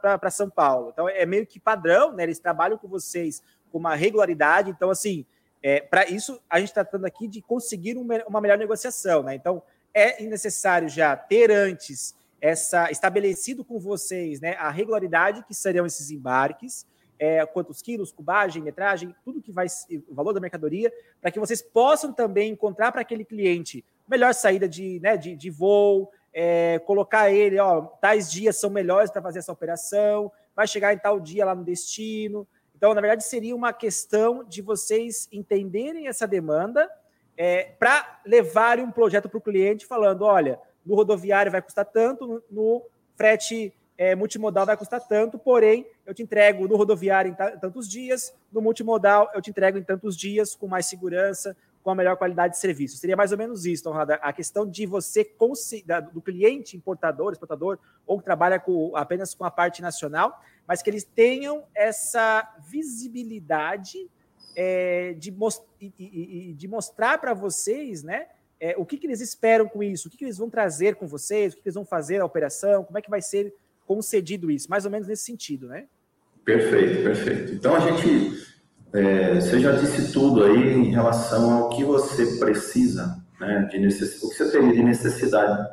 para 0.00 0.30
São 0.30 0.48
Paulo. 0.48 0.90
Então, 0.92 1.08
é 1.08 1.26
meio 1.26 1.46
que 1.46 1.60
padrão, 1.60 2.14
né? 2.14 2.22
Eles 2.22 2.38
trabalham 2.38 2.78
com 2.78 2.88
vocês 2.88 3.42
com 3.70 3.76
uma 3.76 3.94
regularidade. 3.94 4.70
Então, 4.70 4.88
assim, 4.88 5.26
é, 5.62 5.80
para 5.80 6.08
isso, 6.08 6.40
a 6.48 6.58
gente 6.58 6.68
está 6.68 6.84
tratando 6.84 7.06
aqui 7.06 7.26
de 7.26 7.42
conseguir 7.42 7.96
um, 7.96 8.06
uma 8.26 8.40
melhor 8.40 8.58
negociação, 8.58 9.22
né? 9.22 9.34
Então, 9.34 9.62
é 9.92 10.22
necessário 10.22 10.88
já 10.88 11.16
ter 11.16 11.50
antes 11.50 12.14
essa 12.40 12.90
estabelecido 12.90 13.64
com 13.64 13.80
vocês, 13.80 14.40
né, 14.40 14.54
a 14.54 14.70
regularidade 14.70 15.42
que 15.44 15.54
seriam 15.54 15.84
esses 15.84 16.10
embarques, 16.10 16.86
é, 17.18 17.44
quantos 17.46 17.82
quilos, 17.82 18.12
cubagem, 18.12 18.62
metragem, 18.62 19.12
tudo 19.24 19.42
que 19.42 19.50
vai, 19.50 19.66
o 20.08 20.14
valor 20.14 20.32
da 20.32 20.38
mercadoria, 20.38 20.92
para 21.20 21.32
que 21.32 21.40
vocês 21.40 21.60
possam 21.60 22.12
também 22.12 22.52
encontrar 22.52 22.92
para 22.92 23.00
aquele 23.00 23.24
cliente 23.24 23.84
melhor 24.08 24.32
saída 24.32 24.68
de, 24.68 25.00
né, 25.00 25.16
de, 25.16 25.34
de 25.34 25.50
voo, 25.50 26.12
é, 26.32 26.78
colocar 26.80 27.32
ele, 27.32 27.58
ó, 27.58 27.82
tais 28.00 28.30
dias 28.30 28.56
são 28.56 28.70
melhores 28.70 29.10
para 29.10 29.20
fazer 29.20 29.40
essa 29.40 29.52
operação, 29.52 30.30
vai 30.54 30.66
chegar 30.66 30.94
em 30.94 30.98
tal 30.98 31.18
dia 31.18 31.44
lá 31.44 31.54
no 31.54 31.64
destino. 31.64 32.46
Então, 32.78 32.94
na 32.94 33.00
verdade, 33.00 33.24
seria 33.24 33.56
uma 33.56 33.72
questão 33.72 34.44
de 34.44 34.62
vocês 34.62 35.28
entenderem 35.32 36.06
essa 36.06 36.28
demanda 36.28 36.88
é, 37.36 37.72
para 37.76 38.20
levarem 38.24 38.84
um 38.84 38.92
projeto 38.92 39.28
para 39.28 39.36
o 39.36 39.40
cliente 39.40 39.84
falando, 39.84 40.22
olha, 40.22 40.60
no 40.86 40.94
rodoviário 40.94 41.50
vai 41.50 41.60
custar 41.60 41.84
tanto, 41.84 42.40
no, 42.48 42.86
frete 43.16 43.74
é, 43.96 44.14
multimodal 44.14 44.64
vai 44.64 44.76
custar 44.76 45.00
tanto, 45.00 45.40
porém, 45.40 45.84
eu 46.06 46.14
te 46.14 46.22
entrego 46.22 46.68
no 46.68 46.76
rodoviário 46.76 47.32
em 47.32 47.58
tantos 47.58 47.88
dias, 47.88 48.32
no 48.52 48.62
multimodal 48.62 49.28
eu 49.34 49.42
te 49.42 49.50
entrego 49.50 49.76
em 49.76 49.82
tantos 49.82 50.16
dias, 50.16 50.54
com 50.54 50.68
mais 50.68 50.86
segurança, 50.86 51.56
com 51.82 51.90
a 51.90 51.96
melhor 51.96 52.16
qualidade 52.16 52.54
de 52.54 52.60
serviço. 52.60 52.96
Seria 52.96 53.16
mais 53.16 53.32
ou 53.32 53.38
menos 53.38 53.66
isso, 53.66 53.82
então, 53.82 53.94
a 54.22 54.32
questão 54.32 54.64
de 54.64 54.86
você, 54.86 55.28
do 56.12 56.22
cliente 56.22 56.76
importador, 56.76 57.32
exportador, 57.32 57.76
ou 58.06 58.18
que 58.20 58.24
trabalha 58.24 58.60
com, 58.60 58.94
apenas 58.94 59.34
com 59.34 59.44
a 59.44 59.50
parte 59.50 59.82
nacional, 59.82 60.40
mas 60.68 60.82
que 60.82 60.90
eles 60.90 61.02
tenham 61.02 61.64
essa 61.74 62.46
visibilidade 62.68 64.06
é, 64.54 65.14
de, 65.14 65.32
most, 65.32 65.64
de 65.80 66.68
mostrar 66.68 67.16
para 67.18 67.32
vocês, 67.32 68.02
né, 68.02 68.26
é, 68.60 68.74
o 68.76 68.84
que, 68.84 68.98
que 68.98 69.06
eles 69.06 69.22
esperam 69.22 69.66
com 69.66 69.82
isso, 69.82 70.08
o 70.08 70.10
que, 70.10 70.18
que 70.18 70.24
eles 70.24 70.36
vão 70.36 70.50
trazer 70.50 70.96
com 70.96 71.06
vocês, 71.06 71.52
o 71.52 71.56
que, 71.56 71.62
que 71.62 71.68
eles 71.68 71.74
vão 71.74 71.86
fazer 71.86 72.20
a 72.20 72.26
operação, 72.26 72.84
como 72.84 72.98
é 72.98 73.00
que 73.00 73.08
vai 73.08 73.22
ser 73.22 73.54
concedido 73.86 74.50
isso, 74.50 74.68
mais 74.68 74.84
ou 74.84 74.90
menos 74.90 75.08
nesse 75.08 75.24
sentido, 75.24 75.68
né? 75.68 75.86
Perfeito, 76.44 77.02
perfeito. 77.02 77.52
Então 77.54 77.74
a 77.74 77.80
gente, 77.80 78.46
é, 78.92 79.36
você 79.36 79.60
já 79.60 79.72
disse 79.72 80.12
tudo 80.12 80.44
aí 80.44 80.74
em 80.74 80.90
relação 80.90 81.50
ao 81.50 81.68
que 81.70 81.82
você 81.84 82.38
precisa, 82.38 83.24
né, 83.40 83.68
de 83.70 83.78
necess... 83.78 84.22
o 84.22 84.28
que 84.28 84.34
você 84.34 84.50
teria 84.50 84.72
de 84.72 84.82
necessidade 84.82 85.66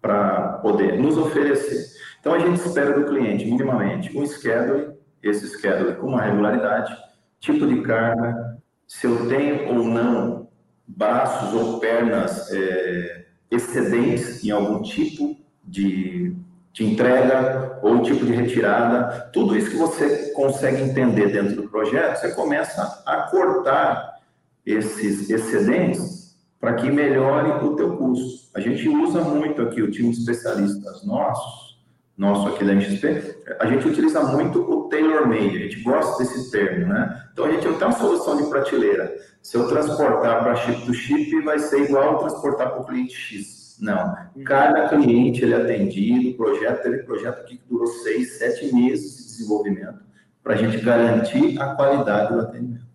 para 0.00 0.58
poder 0.58 0.98
nos 1.00 1.16
oferecer. 1.16 1.96
Então 2.26 2.34
a 2.34 2.40
gente 2.40 2.58
espera 2.58 2.98
do 2.98 3.06
cliente 3.06 3.44
minimamente 3.44 4.18
um 4.18 4.26
schedule, 4.26 4.96
esse 5.22 5.46
schedule 5.46 5.94
com 5.94 6.08
uma 6.08 6.22
regularidade, 6.22 6.92
tipo 7.38 7.64
de 7.68 7.82
carga, 7.82 8.58
se 8.84 9.06
eu 9.06 9.28
tenho 9.28 9.68
ou 9.68 9.84
não 9.84 10.48
braços 10.88 11.54
ou 11.54 11.78
pernas 11.78 12.50
é, 12.50 13.26
excedentes 13.48 14.44
em 14.44 14.50
algum 14.50 14.82
tipo 14.82 15.36
de 15.62 16.34
de 16.72 16.84
entrega 16.84 17.78
ou 17.80 18.02
tipo 18.02 18.26
de 18.26 18.32
retirada, 18.32 19.30
tudo 19.32 19.56
isso 19.56 19.70
que 19.70 19.76
você 19.76 20.32
consegue 20.32 20.82
entender 20.82 21.28
dentro 21.28 21.54
do 21.54 21.68
projeto, 21.70 22.18
você 22.18 22.34
começa 22.34 23.04
a 23.06 23.18
cortar 23.30 24.18
esses 24.66 25.30
excedentes 25.30 26.36
para 26.60 26.74
que 26.74 26.90
melhore 26.90 27.64
o 27.64 27.76
teu 27.76 27.96
custo. 27.96 28.50
A 28.52 28.60
gente 28.60 28.86
usa 28.88 29.22
muito 29.22 29.62
aqui 29.62 29.80
o 29.80 29.90
time 29.90 30.10
de 30.10 30.18
especialistas 30.18 31.06
nossos, 31.06 31.75
nosso 32.16 32.48
aqui 32.48 32.64
da 32.64 32.74
NXP, 32.74 33.44
a 33.60 33.66
gente 33.66 33.88
utiliza 33.88 34.22
muito 34.22 34.60
o 34.60 34.88
tailor-made, 34.88 35.56
a 35.56 35.60
gente 35.60 35.82
gosta 35.82 36.22
desse 36.22 36.50
termo, 36.50 36.86
né? 36.86 37.28
Então 37.32 37.44
a 37.44 37.50
gente 37.50 37.66
não 37.66 37.78
tem 37.78 37.88
uma 37.88 37.98
solução 37.98 38.36
de 38.36 38.48
prateleira. 38.48 39.14
Se 39.42 39.56
eu 39.56 39.68
transportar 39.68 40.42
para 40.42 40.56
chip 40.56 40.86
to 40.86 40.94
chip, 40.94 41.40
vai 41.42 41.58
ser 41.58 41.82
igual 41.82 42.18
transportar 42.18 42.70
para 42.70 42.80
o 42.80 42.86
cliente 42.86 43.14
X 43.14 43.56
não. 43.80 44.14
Cada 44.44 44.88
cliente 44.88 45.42
ele 45.42 45.54
é 45.54 45.62
atendido, 45.62 46.30
o 46.30 46.36
projeto 46.36 46.82
teve 46.82 47.02
projeto 47.02 47.44
que 47.44 47.60
durou 47.68 47.86
seis, 47.86 48.38
sete 48.38 48.74
meses 48.74 49.16
de 49.16 49.24
desenvolvimento 49.24 50.04
para 50.42 50.54
a 50.54 50.56
gente 50.56 50.82
garantir 50.82 51.60
a 51.60 51.74
qualidade 51.74 52.32
do 52.32 52.40
atendimento. 52.40 52.86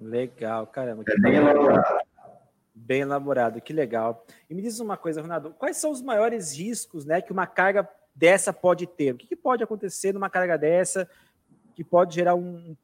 Legal, 0.00 0.66
caramba. 0.66 1.02
É 1.08 1.18
bem 1.18 1.36
elaborado. 1.36 1.98
Bem 2.74 3.00
elaborado, 3.00 3.60
que 3.60 3.72
legal. 3.72 4.26
E 4.48 4.54
me 4.54 4.60
diz 4.60 4.78
uma 4.78 4.96
coisa, 4.96 5.22
Ronaldo, 5.22 5.54
quais 5.58 5.76
são 5.76 5.90
os 5.90 6.02
maiores 6.02 6.56
riscos 6.56 7.04
né, 7.04 7.22
que 7.22 7.32
uma 7.32 7.46
carga 7.46 7.88
dessa 8.14 8.52
pode 8.52 8.86
ter? 8.86 9.14
O 9.14 9.16
que, 9.16 9.26
que 9.26 9.36
pode 9.36 9.62
acontecer 9.62 10.12
numa 10.12 10.30
carga 10.30 10.56
dessa 10.56 11.08
que 11.74 11.82
pode 11.82 12.14
gerar 12.14 12.34
um, 12.34 12.76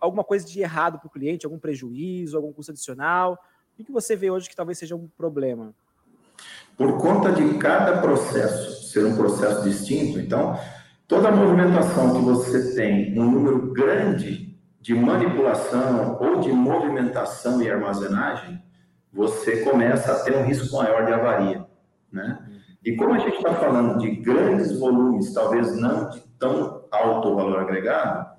alguma 0.00 0.22
coisa 0.22 0.46
de 0.46 0.60
errado 0.60 0.98
para 0.98 1.08
o 1.08 1.10
cliente, 1.10 1.44
algum 1.44 1.58
prejuízo, 1.58 2.36
algum 2.36 2.52
custo 2.52 2.72
adicional? 2.72 3.34
O 3.72 3.76
que, 3.76 3.84
que 3.84 3.92
você 3.92 4.14
vê 4.14 4.30
hoje 4.30 4.48
que 4.48 4.56
talvez 4.56 4.78
seja 4.78 4.94
um 4.94 5.08
problema? 5.08 5.74
Por 6.76 6.98
conta 6.98 7.32
de 7.32 7.58
cada 7.58 8.00
processo 8.00 8.88
ser 8.88 9.04
um 9.04 9.16
processo 9.16 9.64
distinto, 9.64 10.20
então, 10.20 10.58
toda 11.08 11.30
movimentação 11.30 12.14
que 12.14 12.24
você 12.24 12.74
tem 12.74 13.18
um 13.18 13.30
número 13.30 13.72
grande 13.72 14.56
de 14.80 14.94
manipulação 14.94 16.16
ou 16.20 16.40
de 16.40 16.52
movimentação 16.52 17.60
e 17.60 17.68
armazenagem, 17.68 18.62
você 19.12 19.62
começa 19.62 20.12
a 20.12 20.20
ter 20.20 20.36
um 20.36 20.44
risco 20.44 20.76
maior 20.76 21.04
de 21.04 21.12
avaria, 21.12 21.66
né? 22.12 22.38
E 22.88 22.96
como 22.96 23.12
a 23.12 23.18
gente 23.18 23.36
está 23.36 23.52
falando 23.52 23.98
de 23.98 24.12
grandes 24.12 24.78
volumes, 24.78 25.34
talvez 25.34 25.76
não 25.76 26.08
de 26.08 26.20
tão 26.38 26.84
alto 26.90 27.36
valor 27.36 27.60
agregado, 27.60 28.30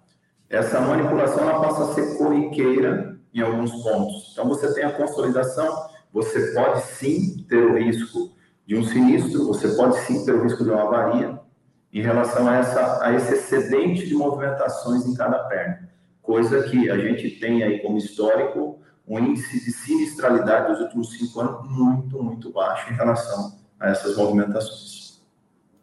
essa 0.50 0.82
manipulação 0.82 1.48
ela 1.48 1.62
passa 1.62 1.84
a 1.84 1.94
ser 1.94 2.18
corriqueira 2.18 3.20
em 3.32 3.42
alguns 3.42 3.72
pontos. 3.84 4.32
Então 4.32 4.48
você 4.48 4.74
tem 4.74 4.86
a 4.86 4.92
consolidação 4.92 5.72
você 6.12 6.52
pode 6.56 6.82
sim 6.82 7.46
ter 7.48 7.64
o 7.64 7.78
risco 7.78 8.32
de 8.66 8.76
um 8.76 8.84
sinistro, 8.84 9.46
você 9.46 9.68
pode 9.68 10.00
sim 10.00 10.26
ter 10.26 10.34
o 10.34 10.42
risco 10.42 10.64
de 10.64 10.72
uma 10.72 10.82
avaria 10.82 11.40
em 11.94 12.02
relação 12.02 12.48
a, 12.48 12.56
essa, 12.56 13.06
a 13.06 13.14
esse 13.14 13.36
excedente 13.36 14.08
de 14.08 14.16
movimentações 14.16 15.06
em 15.06 15.14
cada 15.14 15.44
perna. 15.44 15.92
Coisa 16.24 16.64
que 16.64 16.90
a 16.90 16.98
gente 16.98 17.40
tem 17.40 17.62
aí 17.62 17.84
como 17.84 18.00
histórico 18.00 18.80
um 19.08 19.20
índice 19.20 19.64
de 19.64 19.72
sinistralidade 19.72 20.72
dos 20.72 20.82
últimos 20.82 21.12
cinco 21.16 21.40
anos 21.40 21.70
muito, 21.70 22.24
muito 22.24 22.52
baixo 22.52 22.92
em 22.92 22.96
relação 22.96 23.59
a 23.80 23.90
essas 23.90 24.18
movimentações. 24.18 25.22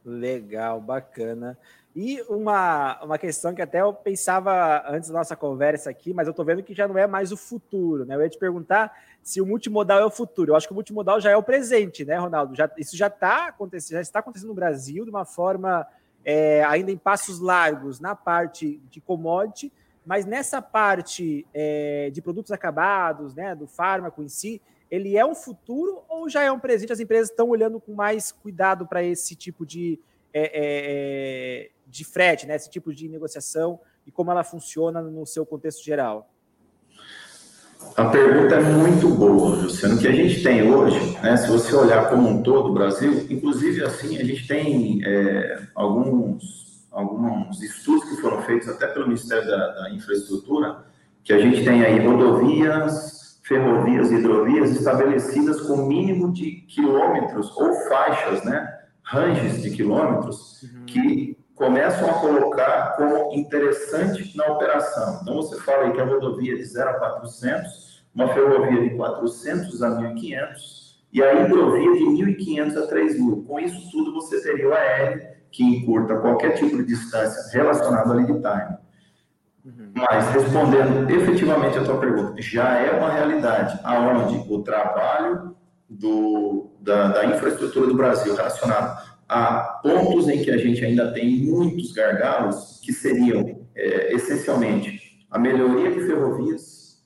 Legal, 0.04 0.80
bacana. 0.80 1.58
E 1.94 2.20
uma, 2.28 3.02
uma 3.02 3.18
questão 3.18 3.54
que 3.54 3.62
até 3.62 3.80
eu 3.80 3.92
pensava 3.92 4.84
antes 4.86 5.08
da 5.08 5.16
nossa 5.16 5.34
conversa 5.34 5.88
aqui, 5.88 6.12
mas 6.12 6.26
eu 6.26 6.30
estou 6.30 6.44
vendo 6.44 6.62
que 6.62 6.74
já 6.74 6.86
não 6.86 6.98
é 6.98 7.06
mais 7.06 7.32
o 7.32 7.38
futuro, 7.38 8.04
né? 8.04 8.14
Eu 8.14 8.20
ia 8.20 8.28
te 8.28 8.38
perguntar 8.38 8.92
se 9.22 9.40
o 9.40 9.46
multimodal 9.46 9.98
é 9.98 10.04
o 10.04 10.10
futuro. 10.10 10.52
Eu 10.52 10.56
acho 10.56 10.66
que 10.66 10.72
o 10.72 10.74
multimodal 10.74 11.20
já 11.20 11.30
é 11.30 11.36
o 11.36 11.42
presente, 11.42 12.04
né, 12.04 12.18
Ronaldo? 12.18 12.54
Já, 12.54 12.70
isso 12.76 12.94
já 12.96 13.06
está 13.06 13.46
acontecendo, 13.46 13.94
já 13.94 14.02
está 14.02 14.18
acontecendo 14.18 14.48
no 14.48 14.54
Brasil 14.54 15.04
de 15.04 15.10
uma 15.10 15.24
forma 15.24 15.86
é, 16.22 16.62
ainda 16.64 16.90
em 16.90 16.98
passos 16.98 17.40
largos 17.40 17.98
na 17.98 18.14
parte 18.14 18.78
de 18.90 19.00
commodity, 19.00 19.72
mas 20.04 20.26
nessa 20.26 20.60
parte 20.60 21.46
é, 21.54 22.10
de 22.12 22.20
produtos 22.20 22.52
acabados, 22.52 23.34
né, 23.34 23.54
do 23.54 23.66
fármaco 23.66 24.22
em 24.22 24.28
si, 24.28 24.60
ele 24.90 25.16
é 25.16 25.24
um 25.24 25.34
futuro 25.34 26.02
ou 26.08 26.28
já 26.28 26.42
é 26.42 26.52
um 26.52 26.58
presente? 26.58 26.92
As 26.92 27.00
empresas 27.00 27.30
estão 27.30 27.48
olhando 27.48 27.80
com 27.80 27.94
mais 27.94 28.32
cuidado 28.32 28.86
para 28.86 29.02
esse 29.02 29.34
tipo 29.34 29.66
de 29.66 29.98
é, 30.32 30.42
é, 30.42 30.50
é, 30.54 31.70
de 31.86 32.04
frete, 32.04 32.46
né? 32.46 32.56
Esse 32.56 32.68
tipo 32.68 32.92
de 32.92 33.08
negociação 33.08 33.80
e 34.06 34.10
como 34.12 34.30
ela 34.30 34.44
funciona 34.44 35.00
no 35.02 35.26
seu 35.26 35.44
contexto 35.44 35.84
geral? 35.84 36.30
A 37.96 38.06
pergunta 38.06 38.54
é 38.54 38.60
muito 38.60 39.08
boa, 39.08 39.56
Luciano. 39.56 39.96
O 39.96 39.98
que 39.98 40.08
a 40.08 40.12
gente 40.12 40.42
tem 40.42 40.62
hoje, 40.62 41.18
né, 41.22 41.36
se 41.36 41.48
você 41.48 41.74
olhar 41.74 42.08
como 42.10 42.28
um 42.28 42.42
todo 42.42 42.70
o 42.70 42.74
Brasil, 42.74 43.26
inclusive 43.30 43.84
assim, 43.84 44.18
a 44.18 44.24
gente 44.24 44.46
tem 44.46 45.00
é, 45.04 45.62
alguns, 45.74 46.86
alguns 46.90 47.62
estudos 47.62 48.08
que 48.08 48.20
foram 48.20 48.42
feitos 48.42 48.68
até 48.68 48.86
pelo 48.88 49.06
Ministério 49.06 49.46
da, 49.46 49.68
da, 49.72 49.90
Infraestrutura, 49.90 50.84
que 51.24 51.32
a 51.32 51.38
gente 51.38 51.64
tem 51.64 51.84
aí 51.84 52.06
rodovias, 52.06 53.25
ferrovias 53.46 54.10
e 54.10 54.16
hidrovias 54.16 54.70
estabelecidas 54.72 55.60
com 55.62 55.86
mínimo 55.86 56.32
de 56.32 56.64
quilômetros 56.68 57.56
ou 57.56 57.72
faixas, 57.88 58.42
né? 58.44 58.76
ranges 59.06 59.62
de 59.62 59.70
quilômetros 59.70 60.62
uhum. 60.62 60.84
que 60.84 61.38
começam 61.54 62.10
a 62.10 62.14
colocar 62.14 62.96
como 62.96 63.32
interessante 63.34 64.36
na 64.36 64.46
operação. 64.46 65.20
Então, 65.22 65.36
você 65.36 65.60
fala 65.60 65.84
aí 65.84 65.92
que 65.92 66.00
a 66.00 66.04
rodovia 66.04 66.56
de 66.56 66.64
0 66.64 66.90
a 66.90 66.94
400, 66.94 68.04
uma 68.14 68.28
ferrovia 68.34 68.82
de 68.82 68.96
400 68.96 69.82
a 69.82 69.90
1.500 69.90 70.96
e 71.12 71.22
a 71.22 71.34
hidrovia 71.34 71.92
de 71.92 72.04
1.500 72.04 72.76
a 72.76 72.92
3.000. 72.92 73.46
Com 73.46 73.60
isso 73.60 73.90
tudo, 73.92 74.12
você 74.12 74.42
teria 74.42 74.68
o 74.68 74.72
AR, 74.72 75.36
que 75.52 75.62
encurta 75.62 76.16
qualquer 76.16 76.56
tipo 76.56 76.76
de 76.76 76.84
distância 76.84 77.56
relacionada 77.56 78.10
ao 78.10 78.16
lead 78.16 78.32
time. 78.32 78.85
Uhum. 79.66 79.90
Mas, 79.94 80.28
respondendo 80.30 81.10
efetivamente 81.10 81.76
a 81.76 81.82
tua 81.84 81.98
pergunta, 81.98 82.40
já 82.40 82.78
é 82.78 82.92
uma 82.92 83.10
realidade 83.10 83.80
aonde 83.82 84.44
o 84.48 84.62
trabalho 84.62 85.56
do, 85.90 86.70
da, 86.80 87.08
da 87.08 87.26
infraestrutura 87.26 87.88
do 87.88 87.96
Brasil 87.96 88.36
relacionado 88.36 89.04
a 89.28 89.80
pontos 89.82 90.28
em 90.28 90.40
que 90.40 90.52
a 90.52 90.56
gente 90.56 90.84
ainda 90.84 91.12
tem 91.12 91.44
muitos 91.44 91.92
gargalos, 91.92 92.78
que 92.80 92.92
seriam, 92.92 93.66
é, 93.74 94.14
essencialmente, 94.14 95.26
a 95.28 95.36
melhoria 95.36 95.90
de 95.90 96.06
ferrovias, 96.06 97.04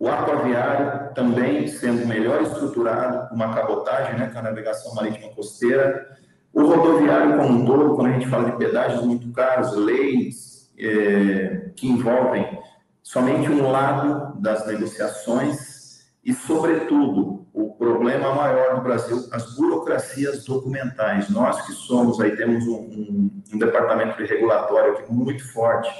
o 0.00 0.08
aquaviário 0.08 1.14
também 1.14 1.68
sendo 1.68 2.04
melhor 2.08 2.42
estruturado, 2.42 3.32
uma 3.32 3.54
cabotagem, 3.54 4.18
né, 4.18 4.28
com 4.32 4.38
a 4.40 4.42
navegação 4.42 4.92
marítima 4.96 5.32
costeira, 5.32 6.08
o 6.52 6.62
rodoviário 6.62 7.36
como 7.36 7.60
um 7.60 7.64
todo, 7.64 7.94
quando 7.94 8.08
a 8.08 8.12
gente 8.14 8.26
fala 8.26 8.50
de 8.50 8.56
pedágios 8.56 9.04
muito 9.04 9.30
caros, 9.30 9.76
leis 9.76 10.47
é, 10.78 11.70
que 11.76 11.88
envolvem 11.88 12.58
somente 13.02 13.50
um 13.50 13.70
lado 13.70 14.40
das 14.40 14.66
negociações 14.66 16.06
e, 16.24 16.34
sobretudo, 16.34 17.46
o 17.54 17.74
problema 17.74 18.34
maior 18.34 18.76
do 18.76 18.82
Brasil, 18.82 19.28
as 19.32 19.56
burocracias 19.56 20.44
documentais. 20.44 21.30
Nós 21.30 21.66
que 21.66 21.72
somos 21.72 22.20
aí, 22.20 22.36
temos 22.36 22.66
um, 22.66 22.74
um, 22.74 23.42
um 23.54 23.58
departamento 23.58 24.16
de 24.18 24.24
regulatório 24.28 24.92
aqui 24.92 25.12
muito 25.12 25.46
forte, 25.52 25.90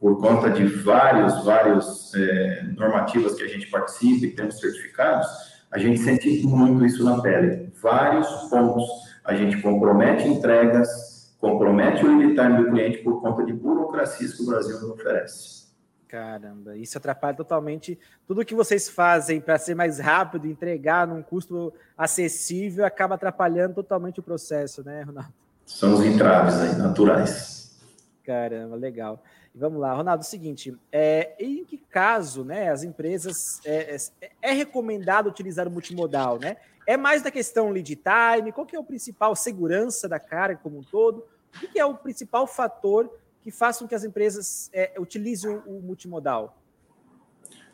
por 0.00 0.20
conta 0.20 0.50
de 0.50 0.64
vários, 0.64 1.44
vários 1.44 2.12
é, 2.14 2.64
normativas 2.76 3.34
que 3.34 3.42
a 3.44 3.48
gente 3.48 3.70
participa 3.70 4.26
e 4.26 4.30
temos 4.30 4.58
certificados, 4.58 5.26
a 5.70 5.78
gente 5.78 6.00
sente 6.00 6.46
muito 6.46 6.84
isso 6.84 7.04
na 7.04 7.20
pele. 7.22 7.72
Vários 7.80 8.28
pontos. 8.50 8.84
A 9.24 9.34
gente 9.34 9.62
compromete 9.62 10.26
entregas, 10.26 11.11
compromete 11.42 12.06
o 12.06 12.18
lead 12.18 12.36
time 12.36 12.56
do 12.56 12.70
cliente 12.70 12.98
por 12.98 13.20
conta 13.20 13.44
de 13.44 13.52
burocracias 13.52 14.32
que 14.32 14.44
o 14.44 14.46
Brasil 14.46 14.80
nos 14.80 14.90
oferece. 14.90 15.62
Caramba, 16.06 16.76
isso 16.76 16.96
atrapalha 16.96 17.36
totalmente 17.36 17.98
tudo 18.28 18.44
que 18.44 18.54
vocês 18.54 18.88
fazem 18.88 19.40
para 19.40 19.58
ser 19.58 19.74
mais 19.74 19.98
rápido, 19.98 20.46
entregar 20.46 21.04
num 21.04 21.20
custo 21.20 21.72
acessível, 21.98 22.84
acaba 22.84 23.16
atrapalhando 23.16 23.74
totalmente 23.74 24.20
o 24.20 24.22
processo, 24.22 24.84
né, 24.84 25.02
Ronaldo? 25.02 25.32
São 25.66 25.94
os 25.94 26.04
entraves 26.04 26.54
aí, 26.60 26.76
naturais. 26.76 27.80
Caramba, 28.24 28.76
legal. 28.76 29.20
E 29.52 29.58
vamos 29.58 29.80
lá, 29.80 29.92
Ronaldo, 29.94 30.22
é 30.22 30.26
o 30.26 30.28
seguinte, 30.28 30.76
é, 30.92 31.34
em 31.40 31.64
que 31.64 31.78
caso 31.78 32.44
né, 32.44 32.70
as 32.70 32.84
empresas 32.84 33.60
é, 33.64 33.96
é, 34.20 34.30
é, 34.42 34.52
recomendado 34.52 35.28
utilizar 35.28 35.66
o 35.66 35.70
multimodal, 35.70 36.38
né? 36.38 36.56
É 36.86 36.96
mais 36.96 37.22
da 37.22 37.30
questão 37.30 37.70
lead 37.70 37.96
time, 37.96 38.52
qual 38.52 38.66
que 38.66 38.76
é 38.76 38.78
o 38.78 38.84
principal 38.84 39.34
segurança 39.34 40.08
da 40.08 40.20
carga 40.20 40.60
como 40.62 40.78
um 40.78 40.82
todo? 40.82 41.24
O 41.56 41.68
que 41.68 41.78
é 41.78 41.84
o 41.84 41.94
principal 41.94 42.46
fator 42.46 43.10
que 43.42 43.50
façam 43.50 43.88
que 43.88 43.94
as 43.94 44.04
empresas 44.04 44.70
é, 44.72 44.92
utilizem 44.98 45.60
o, 45.66 45.80
multimodal? 45.80 46.56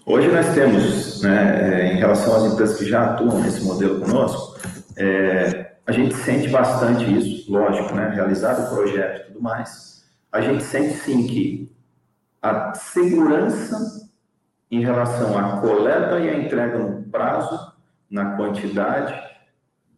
Hoje 0.07 0.29
nós 0.29 0.55
temos, 0.55 1.23
né, 1.23 1.91
é, 1.91 1.93
em 1.93 1.99
relação 1.99 2.35
às 2.35 2.53
empresas 2.53 2.79
que 2.79 2.87
já 2.87 3.13
atuam 3.13 3.43
nesse 3.43 3.63
modelo 3.63 4.01
conosco, 4.01 4.59
é, 4.97 5.77
a 5.87 5.93
gente 5.93 6.15
sente 6.15 6.49
bastante 6.49 7.05
isso, 7.05 7.53
lógico, 7.53 7.95
né, 7.95 8.09
realizado 8.09 8.67
o 8.67 8.75
projeto 8.75 9.21
e 9.21 9.25
tudo 9.27 9.43
mais, 9.43 10.05
a 10.33 10.41
gente 10.41 10.65
sente 10.65 10.95
sim 10.95 11.27
que 11.27 11.71
a 12.41 12.73
segurança 12.75 14.09
em 14.71 14.81
relação 14.81 15.37
à 15.39 15.61
coleta 15.61 16.19
e 16.19 16.29
à 16.29 16.39
entrega 16.39 16.79
no 16.79 17.03
prazo, 17.05 17.73
na 18.11 18.37
quantidade, 18.37 19.15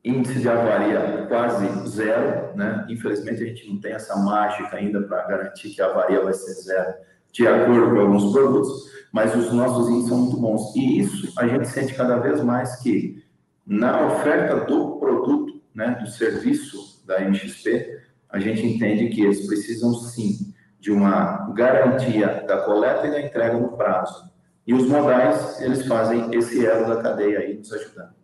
índice 0.05 0.41
de 0.41 0.49
avaria 0.49 1.27
quase 1.29 1.89
zero, 1.89 2.57
né? 2.57 2.87
Infelizmente 2.89 3.43
a 3.43 3.47
gente 3.47 3.69
não 3.69 3.81
tem 3.81 3.93
essa 3.93 4.17
mágica 4.17 4.77
ainda 4.77 5.03
para 5.03 5.27
garantir 5.27 5.71
que 5.71 5.83
a 5.83 5.87
avaria 5.87 6.23
vai 6.23 6.33
ser 6.33 6.55
zero 6.55 6.95
de 7.33 7.47
acordo 7.47 7.95
com 7.95 8.01
alguns 8.01 8.33
produtos, 8.33 8.91
mas 9.13 9.35
os 9.35 9.53
nossos 9.53 9.89
índices 9.89 10.09
são 10.09 10.19
muito 10.19 10.37
bons. 10.37 10.75
E 10.75 11.01
isso 11.01 11.33
a 11.39 11.47
gente 11.47 11.69
sente 11.69 11.95
cada 11.95 12.17
vez 12.19 12.43
mais 12.43 12.77
que 12.77 13.23
na 13.67 14.07
oferta 14.07 14.65
do 14.65 14.97
produto, 14.97 15.61
né, 15.75 15.97
do 16.01 16.09
serviço 16.09 17.05
da 17.07 17.21
MXP, 17.21 18.01
a 18.29 18.39
gente 18.39 18.67
entende 18.67 19.09
que 19.09 19.23
eles 19.23 19.47
precisam 19.47 19.93
sim 19.95 20.53
de 20.79 20.91
uma 20.91 21.53
garantia 21.53 22.45
da 22.47 22.63
coleta 22.63 23.07
e 23.07 23.11
da 23.11 23.21
entrega 23.21 23.59
no 23.59 23.77
prazo. 23.77 24.31
E 24.67 24.73
os 24.73 24.87
modais, 24.87 25.61
eles 25.61 25.87
fazem 25.87 26.31
esse 26.35 26.65
elo 26.65 26.95
da 26.95 27.03
cadeia 27.03 27.41
aí 27.41 27.59
nos 27.59 27.73
ajudando. 27.73 28.20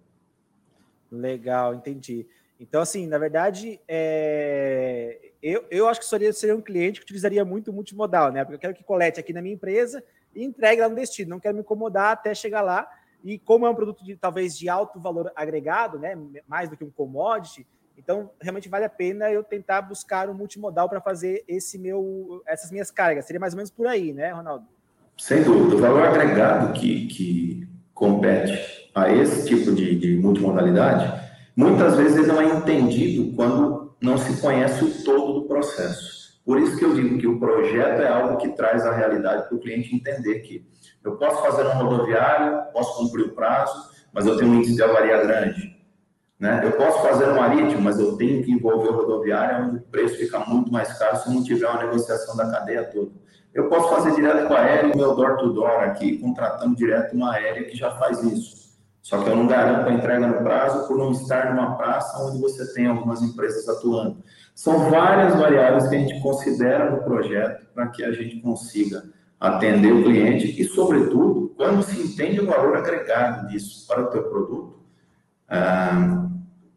Legal, 1.10 1.74
entendi. 1.74 2.26
Então, 2.58 2.80
assim, 2.80 3.06
na 3.06 3.18
verdade, 3.18 3.80
é... 3.86 5.32
eu, 5.42 5.64
eu 5.70 5.88
acho 5.88 6.00
que 6.00 6.06
seria, 6.06 6.32
seria 6.32 6.56
um 6.56 6.60
cliente 6.60 7.00
que 7.00 7.04
utilizaria 7.04 7.44
muito 7.44 7.72
multimodal, 7.72 8.32
né? 8.32 8.44
Porque 8.44 8.56
eu 8.56 8.60
quero 8.60 8.74
que 8.74 8.84
colete 8.84 9.20
aqui 9.20 9.32
na 9.32 9.42
minha 9.42 9.54
empresa 9.54 10.02
e 10.34 10.42
entregue 10.42 10.80
lá 10.80 10.88
no 10.88 10.96
destino. 10.96 11.30
Não 11.30 11.40
quero 11.40 11.54
me 11.54 11.60
incomodar 11.60 12.12
até 12.12 12.34
chegar 12.34 12.62
lá. 12.62 12.88
E 13.24 13.38
como 13.38 13.66
é 13.66 13.70
um 13.70 13.74
produto 13.74 14.04
de 14.04 14.16
talvez 14.16 14.56
de 14.56 14.68
alto 14.68 15.00
valor 15.00 15.30
agregado, 15.34 15.98
né? 15.98 16.16
Mais 16.46 16.68
do 16.68 16.76
que 16.76 16.84
um 16.84 16.90
commodity, 16.90 17.66
então 17.98 18.30
realmente 18.40 18.68
vale 18.68 18.84
a 18.84 18.90
pena 18.90 19.30
eu 19.30 19.42
tentar 19.42 19.82
buscar 19.82 20.28
um 20.28 20.34
multimodal 20.34 20.88
para 20.88 21.00
fazer 21.00 21.42
esse 21.48 21.78
meu, 21.78 22.42
essas 22.46 22.70
minhas 22.70 22.90
cargas. 22.90 23.24
Seria 23.24 23.40
mais 23.40 23.54
ou 23.54 23.56
menos 23.56 23.70
por 23.70 23.86
aí, 23.86 24.12
né, 24.12 24.30
Ronaldo? 24.30 24.66
Sem 25.16 25.42
dúvida. 25.42 25.76
O 25.76 25.78
valor 25.78 26.02
agregado 26.02 26.72
que, 26.74 27.06
que 27.06 27.55
compete 27.96 28.90
a 28.94 29.10
esse 29.10 29.48
tipo 29.48 29.72
de, 29.72 29.96
de 29.98 30.16
multimodalidade, 30.18 31.12
muitas 31.56 31.96
vezes 31.96 32.26
não 32.28 32.40
é 32.40 32.44
entendido 32.44 33.34
quando 33.34 33.96
não 34.00 34.18
se 34.18 34.40
conhece 34.40 34.84
o 34.84 35.02
todo 35.02 35.40
do 35.40 35.48
processo. 35.48 36.36
Por 36.44 36.60
isso 36.60 36.76
que 36.76 36.84
eu 36.84 36.94
digo 36.94 37.18
que 37.18 37.26
o 37.26 37.40
projeto 37.40 38.02
é 38.02 38.08
algo 38.08 38.36
que 38.36 38.50
traz 38.50 38.86
a 38.86 38.94
realidade 38.94 39.48
para 39.48 39.56
o 39.56 39.60
cliente 39.60 39.96
entender 39.96 40.40
que 40.40 40.64
eu 41.02 41.16
posso 41.16 41.42
fazer 41.42 41.66
um 41.66 41.72
rodoviário, 41.72 42.70
posso 42.72 42.98
cumprir 42.98 43.24
o 43.26 43.34
prazo, 43.34 43.90
mas 44.12 44.26
eu 44.26 44.36
tenho 44.36 44.50
um 44.50 44.56
índice 44.56 44.76
de 44.76 44.82
avaria 44.82 45.16
grande. 45.24 45.74
Né? 46.38 46.60
Eu 46.62 46.72
posso 46.72 47.02
fazer 47.02 47.30
um 47.30 47.36
marítimo, 47.36 47.80
mas 47.80 47.98
eu 47.98 48.16
tenho 48.16 48.44
que 48.44 48.52
envolver 48.52 48.88
o 48.88 48.96
rodoviário, 48.96 49.66
onde 49.66 49.76
o 49.78 49.82
preço 49.82 50.16
fica 50.16 50.38
muito 50.40 50.70
mais 50.70 50.96
caro 50.98 51.16
se 51.16 51.34
não 51.34 51.42
tiver 51.42 51.66
uma 51.66 51.82
negociação 51.82 52.36
da 52.36 52.50
cadeia 52.50 52.84
toda. 52.84 53.10
Eu 53.56 53.70
posso 53.70 53.88
fazer 53.88 54.14
direto 54.14 54.48
com 54.48 54.52
a 54.52 54.60
aérea, 54.60 54.92
o 54.92 54.96
meu 54.98 55.16
door-to-door 55.16 55.80
aqui, 55.84 56.18
contratando 56.18 56.76
direto 56.76 57.16
uma 57.16 57.32
aérea 57.32 57.64
que 57.64 57.74
já 57.74 57.90
faz 57.92 58.22
isso. 58.22 58.76
Só 59.00 59.22
que 59.22 59.30
eu 59.30 59.34
não 59.34 59.46
garanto 59.46 59.88
a 59.88 59.92
entrega 59.94 60.26
no 60.26 60.42
prazo 60.42 60.86
por 60.86 60.98
não 60.98 61.10
estar 61.12 61.54
numa 61.54 61.74
praça 61.74 62.22
onde 62.22 62.38
você 62.38 62.70
tem 62.74 62.86
algumas 62.86 63.22
empresas 63.22 63.66
atuando. 63.66 64.18
São 64.54 64.90
várias 64.90 65.34
variáveis 65.36 65.88
que 65.88 65.96
a 65.96 65.98
gente 65.98 66.20
considera 66.20 66.90
no 66.90 67.02
projeto 67.02 67.66
para 67.74 67.86
que 67.86 68.04
a 68.04 68.12
gente 68.12 68.40
consiga 68.40 69.04
atender 69.40 69.90
o 69.90 70.04
cliente 70.04 70.60
e, 70.60 70.64
sobretudo, 70.64 71.54
quando 71.56 71.82
se 71.82 71.98
entende 71.98 72.40
o 72.40 72.46
valor 72.46 72.76
agregado 72.76 73.48
disso 73.48 73.86
para 73.86 74.02
o 74.02 74.06
teu 74.08 74.24
produto, 74.24 74.80
ah, 75.48 76.28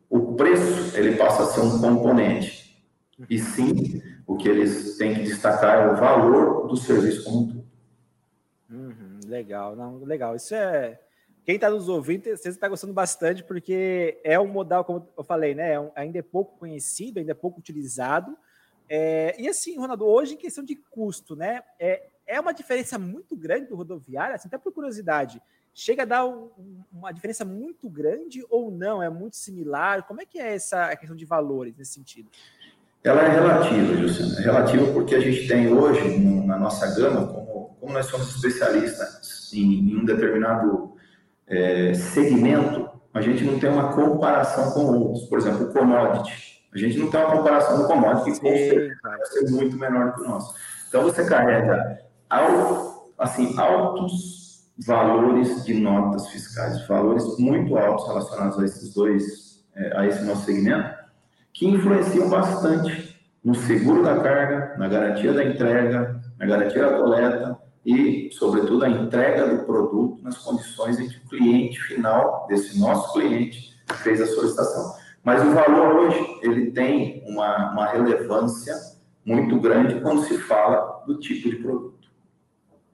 o 0.09 0.33
preço 0.35 0.95
ele 0.95 1.17
passa 1.17 1.43
a 1.43 1.45
ser 1.47 1.59
um 1.59 1.77
componente. 1.81 2.81
E 3.29 3.37
sim, 3.37 4.01
o 4.29 4.37
que 4.37 4.47
eles 4.47 4.95
têm 4.95 5.15
que 5.15 5.23
destacar 5.23 5.79
é 5.79 5.91
o 5.91 5.95
valor 5.95 6.67
do 6.67 6.77
serviço 6.77 7.23
como 7.23 7.39
um 7.39 7.47
todo. 7.47 7.67
Uhum, 8.69 9.19
legal, 9.25 9.75
não, 9.75 10.03
legal. 10.03 10.35
Isso 10.35 10.53
é. 10.53 10.99
Quem 11.43 11.55
está 11.55 11.67
nos 11.67 11.89
ouvindo, 11.89 12.25
você 12.25 12.49
está 12.49 12.67
gostando 12.67 12.93
bastante, 12.93 13.43
porque 13.43 14.21
é 14.23 14.39
um 14.39 14.47
modal, 14.47 14.85
como 14.85 15.07
eu 15.17 15.23
falei, 15.23 15.55
né? 15.55 15.73
É 15.73 15.79
um, 15.79 15.91
ainda 15.95 16.19
é 16.19 16.21
pouco 16.21 16.59
conhecido, 16.59 17.17
ainda 17.17 17.31
é 17.31 17.33
pouco 17.33 17.59
utilizado. 17.59 18.37
É, 18.87 19.35
e 19.39 19.49
assim, 19.49 19.75
Ronaldo, 19.79 20.05
hoje 20.05 20.35
em 20.35 20.37
questão 20.37 20.63
de 20.63 20.75
custo, 20.75 21.35
né? 21.35 21.63
É, 21.79 22.05
é 22.27 22.39
uma 22.39 22.53
diferença 22.53 22.99
muito 22.99 23.35
grande 23.35 23.65
do 23.65 23.75
rodoviário, 23.75 24.35
assim, 24.35 24.47
até 24.47 24.59
por 24.59 24.71
curiosidade. 24.71 25.41
Chega 25.73 26.03
a 26.03 26.05
dar 26.05 26.27
um, 26.27 26.51
uma 26.91 27.11
diferença 27.11 27.43
muito 27.43 27.89
grande 27.89 28.45
ou 28.47 28.69
não? 28.69 29.01
É 29.01 29.09
muito 29.09 29.37
similar? 29.37 30.05
Como 30.05 30.21
é 30.21 30.25
que 30.25 30.37
é 30.37 30.53
essa 30.53 30.95
questão 30.95 31.15
de 31.15 31.25
valores 31.25 31.75
nesse 31.75 31.93
sentido? 31.93 32.29
Ela 33.03 33.21
é 33.21 33.29
relativa, 33.29 34.01
Luciano. 34.01 34.37
É 34.37 34.41
relativa 34.41 34.91
porque 34.91 35.15
a 35.15 35.19
gente 35.19 35.47
tem 35.47 35.71
hoje, 35.73 36.19
na 36.19 36.57
nossa 36.57 36.87
gama, 36.95 37.27
como, 37.27 37.75
como 37.79 37.93
nós 37.93 38.05
somos 38.07 38.35
especialistas 38.35 39.51
em, 39.53 39.91
em 39.91 39.97
um 39.97 40.05
determinado 40.05 40.93
é, 41.47 41.93
segmento, 41.93 42.89
a 43.13 43.21
gente 43.21 43.43
não 43.43 43.57
tem 43.59 43.69
uma 43.69 43.93
comparação 43.93 44.71
com 44.71 44.85
outros. 44.85 45.25
Por 45.27 45.39
exemplo, 45.39 45.67
o 45.67 45.73
commodity. 45.73 46.59
A 46.73 46.77
gente 46.77 46.99
não 46.99 47.09
tem 47.09 47.19
uma 47.19 47.37
comparação 47.37 47.79
no 47.79 47.87
commodity, 47.87 48.31
que 48.33 48.39
com 48.41 48.55
certeza 48.55 48.99
vai 49.01 49.25
ser 49.25 49.51
muito 49.51 49.77
menor 49.77 50.13
que 50.13 50.21
o 50.21 50.27
nosso. 50.27 50.53
Então, 50.87 51.03
você 51.03 51.25
carrega 51.25 51.99
assim, 53.17 53.57
altos 53.59 54.69
valores 54.85 55.65
de 55.65 55.73
notas 55.73 56.27
fiscais, 56.29 56.87
valores 56.87 57.37
muito 57.37 57.77
altos 57.77 58.07
relacionados 58.07 58.59
a 58.59 58.65
esses 58.65 58.93
dois, 58.93 59.63
é, 59.75 59.97
a 59.97 60.05
esse 60.05 60.23
nosso 60.23 60.45
segmento, 60.45 60.98
que 61.53 61.67
influenciam 61.67 62.29
bastante 62.29 63.19
no 63.43 63.55
seguro 63.55 64.03
da 64.03 64.19
carga, 64.19 64.75
na 64.77 64.87
garantia 64.87 65.33
da 65.33 65.43
entrega, 65.43 66.21
na 66.37 66.45
garantia 66.45 66.81
da 66.81 66.97
coleta 66.97 67.57
e, 67.85 68.29
sobretudo, 68.31 68.85
a 68.85 68.89
entrega 68.89 69.47
do 69.47 69.65
produto 69.65 70.21
nas 70.23 70.37
condições 70.37 70.99
em 70.99 71.07
que 71.07 71.17
o 71.17 71.29
cliente 71.29 71.79
final, 71.81 72.45
desse 72.47 72.79
nosso 72.79 73.13
cliente, 73.13 73.73
fez 74.03 74.21
a 74.21 74.27
solicitação. 74.27 74.95
Mas 75.23 75.41
o 75.45 75.51
valor 75.51 75.95
hoje, 75.95 76.39
ele 76.41 76.71
tem 76.71 77.23
uma, 77.27 77.71
uma 77.71 77.85
relevância 77.87 78.73
muito 79.25 79.59
grande 79.59 79.99
quando 80.01 80.23
se 80.23 80.37
fala 80.37 81.03
do 81.05 81.19
tipo 81.19 81.49
de 81.49 81.57
produto. 81.57 82.09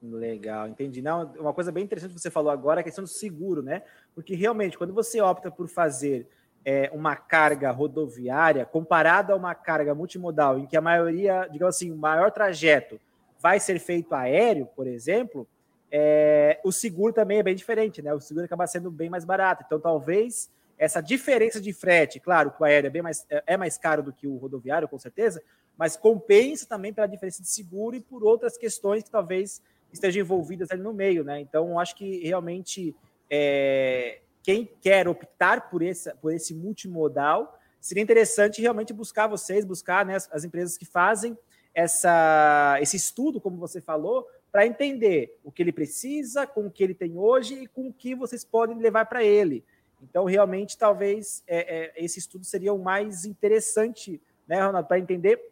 Legal, 0.02 0.68
entendi. 0.68 1.02
Não, 1.02 1.32
uma 1.38 1.52
coisa 1.52 1.72
bem 1.72 1.84
interessante 1.84 2.14
que 2.14 2.20
você 2.20 2.30
falou 2.30 2.50
agora 2.50 2.80
é 2.80 2.82
a 2.82 2.84
questão 2.84 3.02
do 3.02 3.08
seguro, 3.10 3.62
né? 3.62 3.82
Porque 4.14 4.34
realmente, 4.34 4.78
quando 4.78 4.92
você 4.92 5.20
opta 5.20 5.50
por 5.50 5.68
fazer 5.68 6.28
é, 6.68 6.90
uma 6.92 7.14
carga 7.14 7.70
rodoviária 7.70 8.66
comparada 8.66 9.32
a 9.32 9.36
uma 9.36 9.54
carga 9.54 9.94
multimodal, 9.94 10.58
em 10.58 10.66
que 10.66 10.76
a 10.76 10.80
maioria, 10.80 11.48
digamos 11.52 11.76
assim, 11.76 11.92
o 11.92 11.96
maior 11.96 12.32
trajeto 12.32 13.00
vai 13.38 13.60
ser 13.60 13.78
feito 13.78 14.12
aéreo, 14.12 14.66
por 14.74 14.88
exemplo, 14.88 15.46
é, 15.92 16.58
o 16.64 16.72
seguro 16.72 17.12
também 17.12 17.38
é 17.38 17.42
bem 17.44 17.54
diferente, 17.54 18.02
né? 18.02 18.12
O 18.12 18.20
seguro 18.20 18.44
acaba 18.44 18.66
sendo 18.66 18.90
bem 18.90 19.08
mais 19.08 19.24
barato. 19.24 19.62
Então, 19.64 19.78
talvez 19.78 20.50
essa 20.76 21.00
diferença 21.00 21.60
de 21.60 21.72
frete, 21.72 22.18
claro 22.18 22.50
que 22.50 22.60
o 22.60 22.64
aéreo 22.64 22.88
é, 22.88 22.90
bem 22.90 23.02
mais, 23.02 23.24
é, 23.30 23.44
é 23.46 23.56
mais 23.56 23.78
caro 23.78 24.02
do 24.02 24.12
que 24.12 24.26
o 24.26 24.36
rodoviário, 24.36 24.88
com 24.88 24.98
certeza, 24.98 25.40
mas 25.78 25.96
compensa 25.96 26.66
também 26.66 26.92
pela 26.92 27.06
diferença 27.06 27.40
de 27.40 27.48
seguro 27.48 27.94
e 27.94 28.00
por 28.00 28.24
outras 28.24 28.58
questões 28.58 29.04
que 29.04 29.10
talvez 29.10 29.62
estejam 29.92 30.20
envolvidas 30.20 30.72
ali 30.72 30.82
no 30.82 30.92
meio, 30.92 31.22
né? 31.22 31.38
Então, 31.38 31.78
acho 31.78 31.94
que 31.94 32.26
realmente 32.26 32.92
é, 33.30 34.18
quem 34.46 34.70
quer 34.80 35.08
optar 35.08 35.68
por 35.68 35.82
esse, 35.82 36.14
por 36.18 36.32
esse 36.32 36.54
multimodal, 36.54 37.58
seria 37.80 38.00
interessante 38.00 38.62
realmente 38.62 38.92
buscar 38.92 39.26
vocês, 39.26 39.64
buscar 39.64 40.06
né, 40.06 40.14
as, 40.14 40.30
as 40.32 40.44
empresas 40.44 40.78
que 40.78 40.84
fazem 40.84 41.36
essa, 41.74 42.78
esse 42.80 42.96
estudo, 42.96 43.40
como 43.40 43.56
você 43.56 43.80
falou, 43.80 44.24
para 44.52 44.64
entender 44.64 45.36
o 45.42 45.50
que 45.50 45.64
ele 45.64 45.72
precisa, 45.72 46.46
com 46.46 46.68
o 46.68 46.70
que 46.70 46.84
ele 46.84 46.94
tem 46.94 47.18
hoje 47.18 47.54
e 47.54 47.66
com 47.66 47.88
o 47.88 47.92
que 47.92 48.14
vocês 48.14 48.44
podem 48.44 48.78
levar 48.78 49.06
para 49.06 49.24
ele. 49.24 49.64
Então, 50.00 50.24
realmente, 50.24 50.78
talvez 50.78 51.42
é, 51.48 51.96
é, 51.96 52.04
esse 52.04 52.20
estudo 52.20 52.44
seria 52.44 52.72
o 52.72 52.78
mais 52.78 53.24
interessante, 53.24 54.22
né, 54.46 54.64
Ronaldo, 54.64 54.86
para 54.86 55.00
entender 55.00 55.42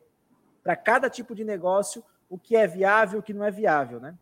para 0.63 0.77
cada 0.77 1.11
tipo 1.11 1.35
de 1.35 1.43
negócio 1.43 2.05
o 2.31 2.39
que 2.39 2.55
é 2.55 2.65
viável 2.65 3.19
e 3.19 3.21
o 3.21 3.25
que 3.25 3.35
não 3.35 3.45
é 3.45 3.51
viável, 3.51 3.99
né? 3.99 4.15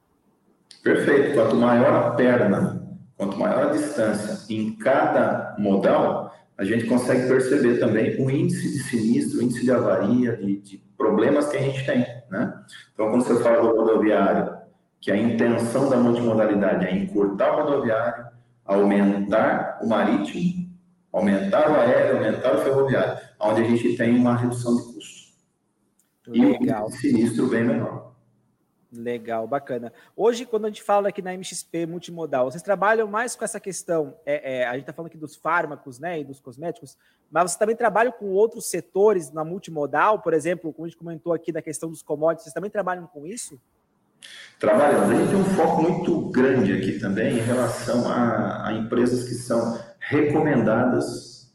Perfeito. 0.82 1.35
Quanto 1.35 1.56
maior 1.56 1.92
a 1.94 2.11
perna, 2.12 2.91
quanto 3.22 3.38
maior 3.38 3.68
a 3.68 3.70
distância 3.70 4.52
em 4.52 4.74
cada 4.74 5.54
modal, 5.56 6.35
a 6.58 6.64
gente 6.64 6.87
consegue 6.87 7.28
perceber 7.28 7.78
também 7.78 8.20
o 8.20 8.28
índice 8.28 8.68
de 8.72 8.82
sinistro, 8.82 9.38
o 9.38 9.42
índice 9.44 9.64
de 9.64 9.70
avaria, 9.70 10.37
de, 10.37 10.56
de 10.58 10.78
problemas 10.96 11.48
que 11.48 11.56
a 11.56 11.62
gente 11.62 11.87
tem. 11.87 12.04
Né? 12.28 12.52
Então, 12.92 13.11
quando 13.11 13.24
você 13.24 13.40
fala 13.42 13.62
do 13.62 13.76
rodoviário, 13.76 14.56
que 15.00 15.12
a 15.12 15.16
intenção 15.16 15.88
da 15.88 15.96
multimodalidade 15.96 16.85
é 16.85 16.96
encurtar 16.96 17.52
o 17.52 17.64
rodoviário, 17.64 18.26
aumentar 18.64 19.78
o 19.82 19.88
marítimo, 19.88 20.68
aumentar 21.12 21.70
o 21.70 21.74
aéreo, 21.74 22.16
aumentar 22.16 22.56
o 22.56 22.58
ferroviário, 22.58 23.18
onde 23.40 23.61
a 23.62 23.64
gente 23.64 23.96
tem 23.96 24.16
uma 24.16 24.37
redução 24.37 24.76
de 24.76 24.82
custo. 24.94 25.32
Legal. 26.26 26.87
E 26.88 26.88
um 26.88 26.90
sinistro 26.90 27.46
bem 27.48 27.64
menor. 27.64 28.01
Legal, 28.92 29.46
bacana. 29.46 29.90
Hoje, 30.14 30.44
quando 30.44 30.66
a 30.66 30.68
gente 30.68 30.83
fala 30.83 31.09
aqui 31.09 31.22
na 31.22 31.33
MXP 31.33 31.87
multimodal, 31.87 32.50
vocês 32.50 32.62
trabalham 32.62 33.09
mais 33.09 33.35
com 33.35 33.42
essa 33.42 33.59
questão, 33.59 34.14
é, 34.26 34.59
é, 34.59 34.66
a 34.66 34.72
gente 34.72 34.83
está 34.83 34.92
falando 34.92 35.07
aqui 35.07 35.16
dos 35.16 35.35
fármacos 35.35 35.98
né, 35.98 36.20
e 36.20 36.24
dos 36.24 36.40
cosméticos, 36.40 36.98
mas 37.31 37.44
vocês 37.44 37.57
também 37.59 37.74
trabalham 37.74 38.12
com 38.12 38.26
outros 38.26 38.66
setores 38.68 39.33
na 39.33 39.44
multimodal, 39.44 40.18
por 40.18 40.35
exemplo, 40.35 40.74
como 40.74 40.85
a 40.85 40.88
gente 40.88 40.98
comentou 40.98 41.33
aqui 41.33 41.50
da 41.50 41.62
questão 41.62 41.88
dos 41.88 42.02
commodities, 42.02 42.44
vocês 42.44 42.55
também 42.55 42.70
trabalham 42.70 43.07
com 43.07 43.26
isso? 43.26 43.59
Trabalhamos. 44.59 45.11
A 45.11 45.14
gente 45.14 45.31
tem 45.31 45.38
um 45.38 45.44
foco 45.44 45.83
muito 45.83 46.31
grande 46.31 46.72
aqui 46.74 46.98
também 46.98 47.38
em 47.38 47.42
relação 47.42 48.07
a, 48.09 48.68
a 48.68 48.72
empresas 48.74 49.26
que 49.26 49.35
são 49.35 49.81
recomendadas 49.98 51.50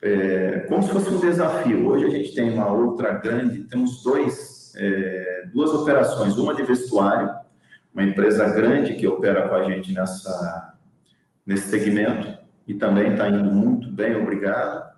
é, 0.00 0.60
como 0.68 0.82
se 0.82 0.90
fosse 0.90 1.10
um 1.10 1.20
desafio. 1.20 1.86
Hoje 1.88 2.06
a 2.06 2.10
gente 2.10 2.34
tem 2.34 2.52
uma 2.52 2.72
outra 2.72 3.12
grande, 3.14 3.64
temos 3.64 4.02
dois 4.02 4.72
é, 4.76 5.29
duas 5.46 5.70
operações, 5.72 6.36
uma 6.36 6.54
de 6.54 6.62
vestuário, 6.62 7.30
uma 7.92 8.04
empresa 8.04 8.48
grande 8.48 8.94
que 8.94 9.06
opera 9.06 9.48
com 9.48 9.54
a 9.54 9.64
gente 9.64 9.92
nessa, 9.92 10.74
nesse 11.44 11.68
segmento 11.68 12.38
e 12.66 12.74
também 12.74 13.12
está 13.12 13.28
indo 13.28 13.50
muito 13.50 13.90
bem, 13.90 14.14
obrigado. 14.14 14.90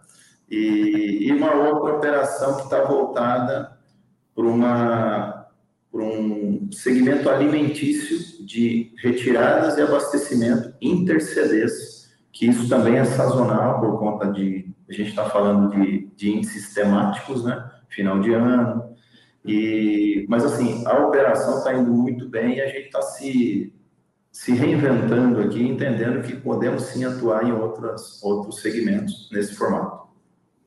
E, 0.51 1.27
e 1.27 1.33
uma 1.33 1.55
outra 1.55 1.95
operação 1.95 2.57
que 2.57 2.65
está 2.65 2.83
voltada 2.83 3.79
para 4.35 4.45
uma 4.45 5.43
para 5.91 6.03
um 6.05 6.71
segmento 6.73 7.29
alimentício 7.29 8.47
de 8.47 8.95
retiradas 8.97 9.77
e 9.77 9.83
abastecimento 9.83 10.73
intercedês, 10.81 12.11
que 12.33 12.47
isso 12.47 12.67
também 12.67 12.97
é 12.97 13.05
sazonal 13.05 13.79
por 13.79 13.99
conta 13.99 14.33
de 14.33 14.73
a 14.89 14.93
gente 14.95 15.11
está 15.11 15.25
falando 15.25 15.71
de, 15.71 16.11
de 16.17 16.31
índices 16.31 16.75
temáticos, 16.75 17.45
né? 17.45 17.71
Final 17.89 18.21
de 18.21 18.33
ano, 18.33 18.95
e, 19.45 20.25
mas 20.29 20.45
assim, 20.45 20.87
a 20.87 21.07
operação 21.07 21.59
está 21.59 21.75
indo 21.75 21.93
muito 21.93 22.29
bem 22.29 22.57
e 22.57 22.61
a 22.61 22.67
gente 22.67 22.87
está 22.87 23.03
se, 23.03 23.75
se 24.31 24.53
reinventando 24.53 25.41
aqui, 25.41 25.63
entendendo 25.63 26.23
que 26.23 26.37
podemos 26.37 26.85
sim 26.85 27.05
atuar 27.05 27.45
em 27.45 27.53
outras, 27.53 28.23
outros 28.23 28.61
segmentos 28.61 29.29
nesse 29.33 29.55
formato. 29.55 30.09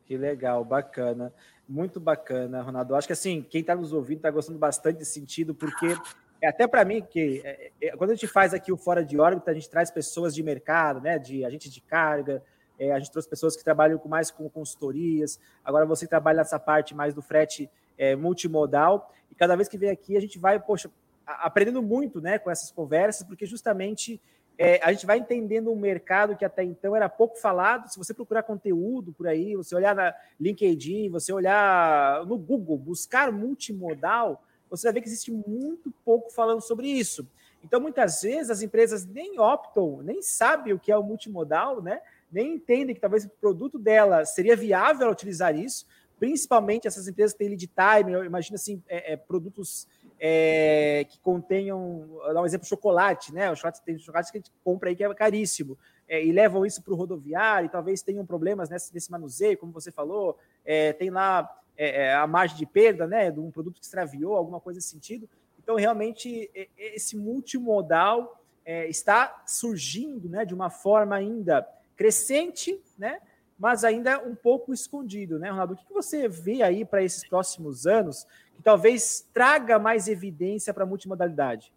Que 0.06 0.18
legal, 0.18 0.64
bacana. 0.64 1.34
Muito 1.68 2.00
bacana, 2.00 2.62
Ronaldo. 2.62 2.96
Acho 2.96 3.08
que 3.08 3.14
assim, 3.14 3.42
quem 3.42 3.62
está 3.62 3.76
nos 3.76 3.92
ouvindo 3.92 4.18
está 4.18 4.30
gostando 4.30 4.60
bastante 4.60 5.00
desse 5.00 5.14
sentido, 5.14 5.56
porque 5.56 5.96
é 6.42 6.48
até 6.48 6.68
para 6.68 6.86
mim 6.86 7.02
que 7.02 7.42
é, 7.44 7.72
é, 7.82 7.98
quando 7.98 8.12
a 8.12 8.14
gente 8.14 8.28
faz 8.28 8.54
aqui 8.54 8.72
o 8.72 8.78
Fora 8.78 9.04
de 9.04 9.18
órbita, 9.18 9.50
a 9.50 9.54
gente 9.54 9.70
traz 9.70 9.90
pessoas 9.90 10.36
de 10.36 10.44
mercado, 10.44 11.02
né? 11.02 11.18
De 11.18 11.44
agente 11.44 11.70
de 11.70 11.82
carga, 11.82 12.44
é, 12.78 12.92
a 12.92 13.00
gente 13.00 13.12
trouxe 13.12 13.28
pessoas 13.28 13.56
que 13.56 13.64
trabalham 13.64 14.00
mais 14.06 14.30
com 14.30 14.48
consultorias. 14.50 15.40
Agora 15.64 15.86
você 15.86 16.06
trabalha 16.06 16.38
nessa 16.38 16.60
parte 16.60 16.94
mais 16.94 17.14
do 17.14 17.22
frete 17.22 17.70
é, 17.98 18.16
multimodal. 18.16 19.14
E 19.32 19.36
cada 19.36 19.56
vez 19.56 19.68
que 19.68 19.78
vem 19.78 19.90
aqui, 19.90 20.16
a 20.18 20.20
gente 20.20 20.40
vai, 20.40 20.60
poxa, 20.60 20.90
aprendendo 21.26 21.82
muito 21.82 22.22
né, 22.22 22.38
com 22.38 22.52
essas 22.52 22.72
conversas, 22.72 23.26
porque 23.26 23.46
justamente 23.46 24.22
é, 24.58 24.80
a 24.84 24.92
gente 24.92 25.06
vai 25.06 25.18
entendendo 25.18 25.72
um 25.72 25.76
mercado 25.76 26.36
que 26.36 26.46
até 26.46 26.64
então 26.64 26.96
era 26.96 27.10
pouco 27.10 27.38
falado. 27.38 27.90
Se 27.90 27.98
você 27.98 28.14
procurar 28.14 28.44
conteúdo 28.44 29.14
por 29.14 29.28
aí, 29.28 29.56
você 29.56 29.76
olhar 29.76 29.96
na 29.96 30.14
LinkedIn, 30.40 31.10
você 31.10 31.34
olhar 31.34 32.26
no 32.26 32.38
Google, 32.38 32.78
buscar 32.78 33.32
multimodal, 33.32 34.44
você 34.70 34.88
vai 34.88 34.94
ver 34.94 35.02
que 35.02 35.08
existe 35.08 35.32
muito 35.32 35.94
pouco 36.04 36.32
falando 36.32 36.62
sobre 36.62 36.88
isso. 36.88 37.28
Então, 37.64 37.82
muitas 37.82 38.22
vezes, 38.22 38.52
as 38.52 38.62
empresas 38.62 39.06
nem 39.06 39.40
optam, 39.40 40.02
nem 40.04 40.22
sabem 40.22 40.74
o 40.74 40.80
que 40.80 40.92
é 40.92 40.98
o 40.98 41.04
multimodal, 41.04 41.82
né? 41.82 42.00
nem 42.32 42.56
entendem 42.56 42.94
que 42.94 43.02
talvez 43.02 43.26
o 43.26 43.30
produto 43.30 43.80
dela 43.80 44.26
seria 44.26 44.56
viável 44.56 45.10
utilizar 45.10 45.56
isso, 45.56 45.88
principalmente 46.20 46.88
essas 46.88 47.08
empresas 47.08 47.34
que 47.34 47.40
têm 47.40 47.50
lead 47.50 47.68
time, 47.68 48.12
eu 48.12 48.24
imagino 48.24 48.56
assim, 48.56 48.82
é, 48.88 49.14
é, 49.14 49.18
produtos 49.18 49.88
é, 50.20 51.06
que 51.10 51.20
contenham, 51.20 52.08
dar 52.34 52.42
um 52.42 52.46
exemplo, 52.46 52.68
chocolate, 52.68 53.34
né? 53.34 53.52
O 53.52 53.56
chocolate 53.56 53.82
tem 53.84 53.98
chocolate 53.98 54.32
que 54.32 54.38
a 54.38 54.42
gente 54.42 54.52
compra 54.64 54.90
aí 54.90 54.96
que 54.96 55.04
é 55.04 55.14
caríssimo, 55.14 55.78
é, 56.08 56.24
e 56.24 56.32
levam 56.32 56.66
isso 56.66 56.82
para 56.82 56.94
o 56.94 56.96
rodoviário, 56.96 57.66
e 57.66 57.70
talvez 57.70 58.02
tenham 58.02 58.26
problemas 58.26 58.70
nesse, 58.70 58.94
nesse 58.94 59.12
manuseio, 59.12 59.58
como 59.58 59.72
você 59.72 59.92
falou, 59.92 60.38
é, 60.64 60.94
tem 60.94 61.10
lá 61.10 61.50
é, 61.78 62.14
a 62.14 62.26
margem 62.26 62.58
de 62.58 62.66
perda, 62.66 63.06
né? 63.06 63.32
De 63.32 63.40
um 63.40 63.52
produto 63.52 63.80
que 63.80 63.86
extraviou, 63.86 64.36
alguma 64.36 64.60
coisa 64.60 64.78
nesse 64.78 64.90
sentido. 64.90 65.30
Então, 65.62 65.76
realmente, 65.76 66.50
esse 66.78 67.18
multimodal 67.18 68.40
está 68.88 69.44
surgindo, 69.48 70.30
né? 70.30 70.46
De 70.46 70.54
uma 70.54 70.70
forma 70.70 71.16
ainda 71.16 71.68
crescente, 71.96 72.80
né? 72.98 73.20
Mas 73.58 73.84
ainda 73.84 74.20
um 74.20 74.36
pouco 74.36 74.74
escondido, 74.74 75.40
né, 75.40 75.50
Ronaldo? 75.50 75.74
O 75.74 75.78
que 75.78 75.94
você 75.94 76.28
vê 76.28 76.62
aí 76.62 76.84
para 76.84 77.04
esses 77.04 77.28
próximos 77.28 77.88
anos? 77.88 78.28
que 78.56 78.64
talvez 78.64 79.28
traga 79.34 79.78
mais 79.78 80.08
evidência 80.08 80.74
para 80.74 80.84
a 80.84 80.88
multimodalidade? 80.88 81.72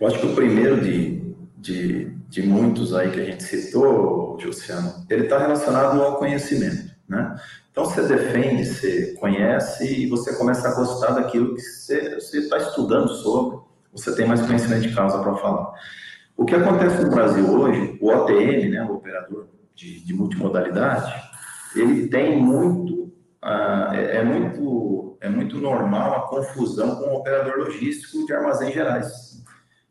Eu 0.00 0.06
acho 0.06 0.18
que 0.18 0.26
o 0.26 0.34
primeiro 0.34 0.80
de, 0.80 1.34
de, 1.58 2.10
de 2.28 2.42
muitos 2.42 2.94
aí 2.94 3.10
que 3.10 3.20
a 3.20 3.24
gente 3.24 3.42
citou, 3.44 4.38
Luciano, 4.42 5.06
ele 5.08 5.24
está 5.24 5.38
relacionado 5.38 6.02
ao 6.02 6.16
conhecimento, 6.16 6.94
né? 7.08 7.38
Então 7.70 7.84
você 7.84 8.02
defende, 8.02 8.66
você 8.66 9.14
conhece 9.14 10.02
e 10.02 10.06
você 10.08 10.34
começa 10.36 10.68
a 10.68 10.74
gostar 10.74 11.12
daquilo 11.12 11.54
que 11.54 11.60
você 11.60 12.38
está 12.38 12.58
estudando 12.58 13.08
sobre, 13.08 13.60
você 13.92 14.14
tem 14.14 14.26
mais 14.26 14.42
conhecimento 14.42 14.82
de 14.82 14.94
causa 14.94 15.22
para 15.22 15.36
falar. 15.36 15.72
O 16.36 16.44
que 16.44 16.54
acontece 16.54 17.02
no 17.02 17.10
Brasil 17.10 17.50
hoje, 17.50 17.98
o 18.00 18.08
OTM, 18.08 18.70
né, 18.70 18.82
o 18.84 18.94
operador 18.94 19.46
de, 19.74 20.04
de 20.04 20.14
multimodalidade, 20.14 21.12
ele 21.74 22.08
tem 22.08 22.40
muito, 22.40 23.04
uh, 23.42 23.92
é, 23.92 24.18
é 24.18 24.24
muito 24.24 25.02
é 25.22 25.28
muito 25.28 25.56
normal 25.58 26.16
a 26.16 26.20
confusão 26.22 26.96
com 26.96 27.04
o 27.04 27.14
operador 27.18 27.56
logístico 27.56 28.26
de 28.26 28.34
armazéns 28.34 28.74
gerais. 28.74 29.40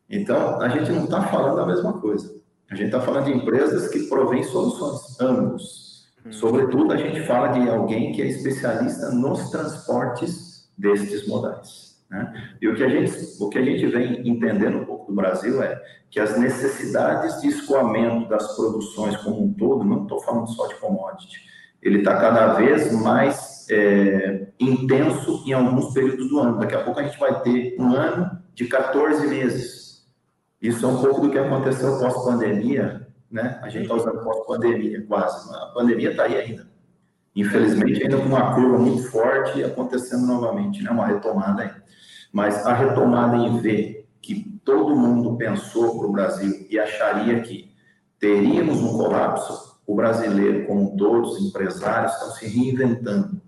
Então, 0.09 0.59
a 0.59 0.67
gente 0.67 0.91
não 0.91 1.05
está 1.05 1.21
falando 1.23 1.61
a 1.61 1.65
mesma 1.65 2.01
coisa. 2.01 2.35
A 2.69 2.75
gente 2.75 2.87
está 2.87 2.99
falando 2.99 3.25
de 3.25 3.31
empresas 3.31 3.87
que 3.87 4.07
provêm 4.09 4.43
soluções, 4.43 5.19
ambos. 5.21 6.09
Hum. 6.25 6.33
Sobretudo, 6.33 6.93
a 6.93 6.97
gente 6.97 7.21
fala 7.21 7.47
de 7.47 7.69
alguém 7.69 8.11
que 8.11 8.21
é 8.21 8.25
especialista 8.27 9.09
nos 9.11 9.49
transportes 9.49 10.69
destes 10.77 11.25
modais. 11.27 12.03
Né? 12.09 12.33
E 12.61 12.67
o 12.67 12.75
que, 12.75 12.83
a 12.83 12.89
gente, 12.89 13.13
o 13.39 13.47
que 13.47 13.57
a 13.57 13.63
gente 13.63 13.85
vem 13.87 14.27
entendendo 14.27 14.85
do 15.11 15.15
Brasil 15.15 15.61
é 15.61 15.79
que 16.09 16.19
as 16.19 16.37
necessidades 16.37 17.41
de 17.41 17.49
escoamento 17.49 18.27
das 18.27 18.55
produções 18.55 19.15
como 19.17 19.43
um 19.43 19.53
todo, 19.53 19.85
não 19.85 20.03
estou 20.03 20.19
falando 20.21 20.47
só 20.47 20.67
de 20.67 20.75
commodity, 20.75 21.39
ele 21.81 21.99
está 21.99 22.19
cada 22.19 22.53
vez 22.53 22.91
mais 22.91 23.65
é, 23.69 24.47
intenso 24.59 25.43
em 25.45 25.53
alguns 25.53 25.93
períodos 25.93 26.29
do 26.29 26.39
ano. 26.39 26.59
Daqui 26.59 26.75
a 26.75 26.83
pouco 26.83 26.99
a 26.99 27.03
gente 27.03 27.19
vai 27.19 27.41
ter 27.41 27.75
um 27.79 27.93
ano 27.93 28.39
de 28.53 28.65
14 28.65 29.27
meses. 29.27 30.05
Isso 30.61 30.85
é 30.85 30.89
um 30.89 31.01
pouco 31.01 31.21
do 31.21 31.31
que 31.31 31.37
aconteceu 31.37 31.97
pós-pandemia, 31.97 33.07
né? 33.29 33.59
A 33.63 33.69
gente 33.69 33.83
está 33.83 33.95
usando 33.95 34.23
pós-pandemia 34.23 35.05
quase. 35.07 35.53
A 35.55 35.67
pandemia 35.67 36.11
está 36.11 36.23
aí 36.23 36.37
ainda. 36.37 36.67
Infelizmente, 37.35 38.03
ainda 38.03 38.17
com 38.17 38.25
uma 38.25 38.53
curva 38.53 38.77
muito 38.77 39.03
forte 39.09 39.63
acontecendo 39.63 40.27
novamente, 40.27 40.83
né? 40.83 40.91
Uma 40.91 41.07
retomada 41.07 41.63
aí. 41.63 41.71
Mas 42.31 42.65
a 42.65 42.73
retomada 42.73 43.37
em 43.37 43.59
V, 43.59 44.00
que 44.21 44.59
todo 44.63 44.95
mundo 44.95 45.35
pensou 45.37 45.97
para 45.97 46.07
o 46.07 46.11
Brasil 46.11 46.67
e 46.69 46.79
acharia 46.79 47.41
que 47.41 47.71
teríamos 48.19 48.81
um 48.81 48.97
colapso, 48.97 49.79
o 49.85 49.95
brasileiro, 49.95 50.67
como 50.67 50.95
todos 50.95 51.33
os 51.33 51.47
empresários, 51.47 52.13
estão 52.13 52.31
se 52.31 52.47
reinventando 52.47 53.41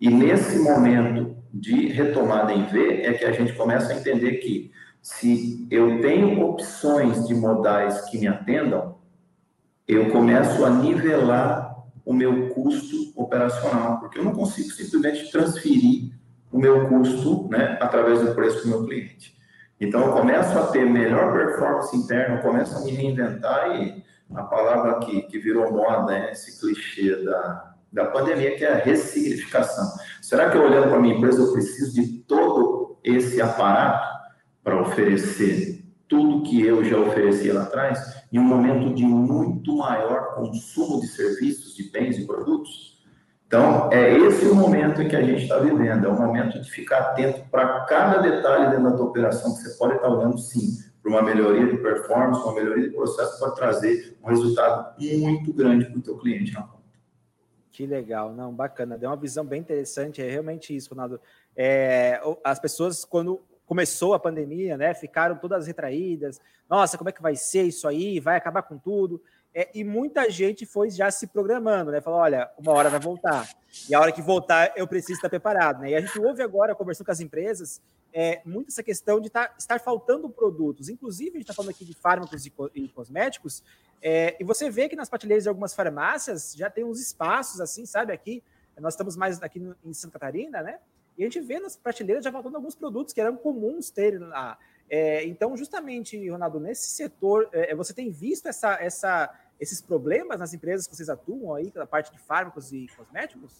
e 0.00 0.08
nesse 0.08 0.58
momento 0.60 1.36
de 1.52 1.88
retomada 1.88 2.52
em 2.52 2.66
V 2.66 3.02
é 3.02 3.12
que 3.14 3.24
a 3.24 3.32
gente 3.32 3.52
começa 3.54 3.92
a 3.92 3.96
entender 3.96 4.34
que 4.36 4.70
se 5.02 5.66
eu 5.70 6.00
tenho 6.00 6.40
opções 6.40 7.26
de 7.26 7.34
modais 7.34 8.02
que 8.02 8.18
me 8.18 8.28
atendam, 8.28 8.96
eu 9.86 10.10
começo 10.10 10.64
a 10.64 10.70
nivelar 10.70 11.76
o 12.04 12.12
meu 12.12 12.50
custo 12.50 13.12
operacional, 13.16 13.98
porque 13.98 14.18
eu 14.18 14.24
não 14.24 14.32
consigo 14.32 14.70
simplesmente 14.70 15.30
transferir 15.30 16.12
o 16.52 16.58
meu 16.58 16.88
custo 16.88 17.48
né, 17.48 17.76
através 17.80 18.20
do 18.20 18.34
preço 18.34 18.62
do 18.62 18.68
meu 18.68 18.86
cliente. 18.86 19.36
Então, 19.80 20.06
eu 20.06 20.12
começo 20.12 20.58
a 20.58 20.66
ter 20.68 20.84
melhor 20.84 21.32
performance 21.32 21.96
interna, 21.96 22.36
eu 22.36 22.42
começo 22.42 22.76
a 22.76 22.80
me 22.80 22.90
reinventar 22.90 23.80
e 23.80 24.02
a 24.34 24.42
palavra 24.42 24.98
que, 25.00 25.22
que 25.22 25.38
virou 25.38 25.72
moda, 25.72 26.12
né, 26.12 26.32
esse 26.32 26.60
clichê 26.60 27.16
da, 27.24 27.74
da 27.92 28.06
pandemia, 28.06 28.56
que 28.56 28.64
é 28.64 28.72
a 28.72 28.76
ressignificação. 28.76 29.86
Será 30.20 30.50
que 30.50 30.56
eu 30.56 30.62
olhando 30.62 30.88
para 30.88 30.96
a 30.96 31.00
minha 31.00 31.14
empresa, 31.14 31.40
eu 31.40 31.52
preciso 31.52 31.94
de 31.94 32.18
todo 32.20 32.98
esse 33.02 33.40
aparato 33.40 34.06
para 34.62 34.80
oferecer 34.80 35.84
tudo 36.08 36.42
que 36.42 36.64
eu 36.64 36.82
já 36.84 36.98
oferecia 36.98 37.54
lá 37.54 37.62
atrás, 37.62 38.22
em 38.32 38.38
um 38.38 38.44
momento 38.44 38.94
de 38.94 39.04
muito 39.04 39.76
maior 39.76 40.34
consumo 40.34 41.00
de 41.00 41.06
serviços, 41.06 41.74
de 41.74 41.90
bens 41.90 42.18
e 42.18 42.26
produtos? 42.26 42.97
Então, 43.48 43.90
é 43.90 44.16
esse 44.16 44.46
o 44.46 44.54
momento 44.54 45.02
em 45.02 45.08
que 45.08 45.16
a 45.16 45.22
gente 45.22 45.42
está 45.42 45.58
vivendo, 45.58 46.06
é 46.06 46.08
o 46.08 46.20
momento 46.20 46.60
de 46.60 46.70
ficar 46.70 46.98
atento 46.98 47.48
para 47.50 47.80
cada 47.86 48.18
detalhe 48.18 48.70
dentro 48.70 48.90
da 48.90 48.96
tua 48.96 49.06
operação, 49.06 49.56
que 49.56 49.62
você 49.62 49.78
pode 49.78 49.94
estar 49.96 50.08
olhando, 50.08 50.38
sim, 50.38 50.78
para 51.02 51.10
uma 51.10 51.22
melhoria 51.22 51.66
de 51.66 51.78
performance, 51.78 52.42
uma 52.42 52.54
melhoria 52.54 52.90
de 52.90 52.94
processo, 52.94 53.38
para 53.40 53.52
trazer 53.52 54.18
um 54.22 54.28
resultado 54.28 54.94
muito 55.00 55.52
grande 55.52 55.86
para 55.86 55.98
o 55.98 56.02
teu 56.02 56.18
cliente 56.18 56.52
na 56.52 56.62
que 57.78 57.86
legal, 57.86 58.34
não, 58.34 58.52
bacana. 58.52 58.98
Deu 58.98 59.08
uma 59.08 59.16
visão 59.16 59.44
bem 59.44 59.60
interessante. 59.60 60.20
É 60.20 60.28
realmente 60.28 60.74
isso, 60.74 60.90
Ronaldo. 60.90 61.20
É, 61.54 62.20
as 62.42 62.58
pessoas, 62.58 63.04
quando 63.04 63.40
começou 63.64 64.14
a 64.14 64.18
pandemia, 64.18 64.76
né, 64.76 64.92
ficaram 64.94 65.36
todas 65.36 65.68
retraídas. 65.68 66.40
Nossa, 66.68 66.98
como 66.98 67.08
é 67.08 67.12
que 67.12 67.22
vai 67.22 67.36
ser 67.36 67.62
isso 67.62 67.86
aí? 67.86 68.18
Vai 68.18 68.36
acabar 68.36 68.62
com 68.62 68.76
tudo? 68.76 69.22
É, 69.58 69.68
e 69.74 69.82
muita 69.82 70.30
gente 70.30 70.64
foi 70.64 70.88
já 70.88 71.10
se 71.10 71.26
programando, 71.26 71.90
né? 71.90 72.00
Falou, 72.00 72.20
olha, 72.20 72.48
uma 72.56 72.72
hora 72.74 72.88
vai 72.88 73.00
voltar. 73.00 73.44
E 73.90 73.92
a 73.92 74.00
hora 74.00 74.12
que 74.12 74.22
voltar, 74.22 74.72
eu 74.76 74.86
preciso 74.86 75.14
estar 75.14 75.28
preparado, 75.28 75.80
né? 75.80 75.90
E 75.90 75.94
a 75.96 76.00
gente 76.00 76.16
ouve 76.20 76.44
agora, 76.44 76.76
conversando 76.76 77.06
com 77.06 77.10
as 77.10 77.18
empresas, 77.18 77.82
é, 78.12 78.40
muito 78.44 78.68
essa 78.68 78.84
questão 78.84 79.18
de 79.18 79.28
tá, 79.28 79.52
estar 79.58 79.80
faltando 79.80 80.30
produtos. 80.30 80.88
Inclusive, 80.88 81.30
a 81.30 81.32
gente 81.32 81.42
está 81.42 81.54
falando 81.54 81.70
aqui 81.70 81.84
de 81.84 81.92
fármacos 81.92 82.46
e, 82.46 82.52
e 82.72 82.88
cosméticos, 82.90 83.64
é, 84.00 84.36
e 84.38 84.44
você 84.44 84.70
vê 84.70 84.88
que 84.88 84.94
nas 84.94 85.08
prateleiras 85.08 85.42
de 85.42 85.48
algumas 85.48 85.74
farmácias 85.74 86.54
já 86.56 86.70
tem 86.70 86.84
uns 86.84 87.00
espaços 87.00 87.60
assim, 87.60 87.84
sabe? 87.84 88.12
Aqui, 88.12 88.44
nós 88.78 88.94
estamos 88.94 89.16
mais 89.16 89.42
aqui 89.42 89.58
no, 89.58 89.74
em 89.84 89.92
Santa 89.92 90.20
Catarina, 90.20 90.62
né? 90.62 90.78
E 91.16 91.22
a 91.22 91.26
gente 91.26 91.40
vê 91.40 91.58
nas 91.58 91.76
prateleiras 91.76 92.22
já 92.22 92.30
faltando 92.30 92.58
alguns 92.58 92.76
produtos 92.76 93.12
que 93.12 93.20
eram 93.20 93.36
comuns 93.36 93.90
terem 93.90 94.20
lá. 94.20 94.56
É, 94.88 95.24
então, 95.26 95.56
justamente, 95.56 96.30
Ronaldo, 96.30 96.60
nesse 96.60 96.88
setor, 96.90 97.48
é, 97.52 97.74
você 97.74 97.92
tem 97.92 98.10
visto 98.10 98.46
essa, 98.46 98.74
essa, 98.80 99.34
esses 99.60 99.80
problemas 99.80 100.38
nas 100.38 100.54
empresas 100.54 100.86
que 100.86 100.94
vocês 100.94 101.08
atuam 101.08 101.54
aí, 101.54 101.72
na 101.74 101.86
parte 101.86 102.12
de 102.12 102.18
fármacos 102.18 102.72
e 102.72 102.86
cosméticos? 102.96 103.52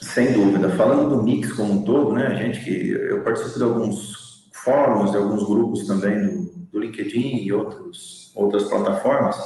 Sem 0.00 0.32
dúvida. 0.32 0.70
Falando 0.70 1.16
do 1.16 1.22
mix 1.22 1.52
como 1.52 1.72
um 1.72 1.84
todo, 1.84 2.12
né, 2.12 2.26
a 2.26 2.34
gente 2.34 2.62
que 2.64 2.90
eu 2.90 3.22
participo 3.22 3.58
de 3.58 3.64
alguns 3.64 4.50
fóruns, 4.52 5.10
de 5.10 5.16
alguns 5.16 5.44
grupos 5.44 5.86
também 5.86 6.26
do, 6.26 6.42
do 6.72 6.78
LinkedIn 6.78 7.44
e 7.44 7.52
outros, 7.52 8.32
outras 8.34 8.64
plataformas, 8.64 9.36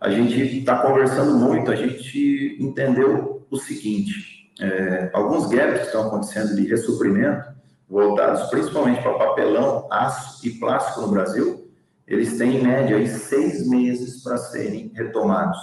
a 0.00 0.10
gente 0.10 0.58
está 0.58 0.82
conversando 0.82 1.34
muito, 1.34 1.70
a 1.70 1.76
gente 1.76 2.58
entendeu 2.60 3.46
o 3.50 3.56
seguinte, 3.56 4.52
é, 4.60 5.10
alguns 5.12 5.46
gaps 5.48 5.80
que 5.80 5.86
estão 5.86 6.06
acontecendo 6.06 6.54
de 6.54 6.66
ressuprimento, 6.66 7.54
voltados 7.88 8.42
principalmente 8.50 9.02
para 9.02 9.14
papelão, 9.14 9.88
aço 9.90 10.46
e 10.46 10.50
plástico 10.50 11.02
no 11.02 11.08
Brasil, 11.08 11.63
eles 12.06 12.36
têm 12.36 12.58
em 12.58 12.62
média 12.62 12.96
aí, 12.96 13.08
seis 13.08 13.68
meses 13.68 14.22
para 14.22 14.36
serem 14.36 14.92
retomados. 14.94 15.58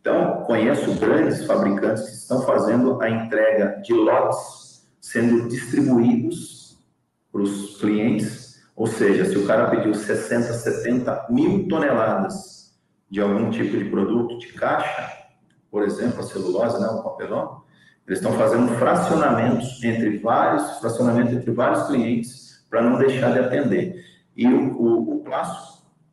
Então, 0.00 0.42
conheço 0.44 0.98
grandes 0.98 1.44
fabricantes 1.44 2.04
que 2.04 2.16
estão 2.16 2.42
fazendo 2.42 3.00
a 3.00 3.08
entrega 3.08 3.80
de 3.82 3.92
lotes 3.92 4.88
sendo 5.00 5.48
distribuídos 5.48 6.78
para 7.30 7.42
os 7.42 7.76
clientes, 7.78 8.62
ou 8.74 8.86
seja, 8.86 9.24
se 9.24 9.36
o 9.36 9.46
cara 9.46 9.70
pediu 9.70 9.94
60, 9.94 10.52
70 10.52 11.26
mil 11.30 11.68
toneladas 11.68 12.74
de 13.10 13.20
algum 13.20 13.50
tipo 13.50 13.76
de 13.76 13.84
produto 13.86 14.38
de 14.38 14.48
caixa, 14.54 15.10
por 15.70 15.82
exemplo, 15.82 16.20
a 16.20 16.22
celulose, 16.22 16.80
né, 16.80 16.86
o 16.88 17.02
papelão, 17.02 17.62
eles 18.06 18.18
estão 18.18 18.32
fazendo 18.36 18.68
fracionamentos 18.78 19.82
entre 19.84 20.18
vários, 20.18 20.78
fracionamento 20.78 21.32
entre 21.32 21.50
vários 21.52 21.86
clientes 21.86 22.64
para 22.68 22.82
não 22.82 22.98
deixar 22.98 23.32
de 23.32 23.38
atender. 23.38 24.04
E 24.36 24.46
o, 24.46 24.76
o, 24.76 25.16
o 25.16 25.20
plástico, 25.20 25.71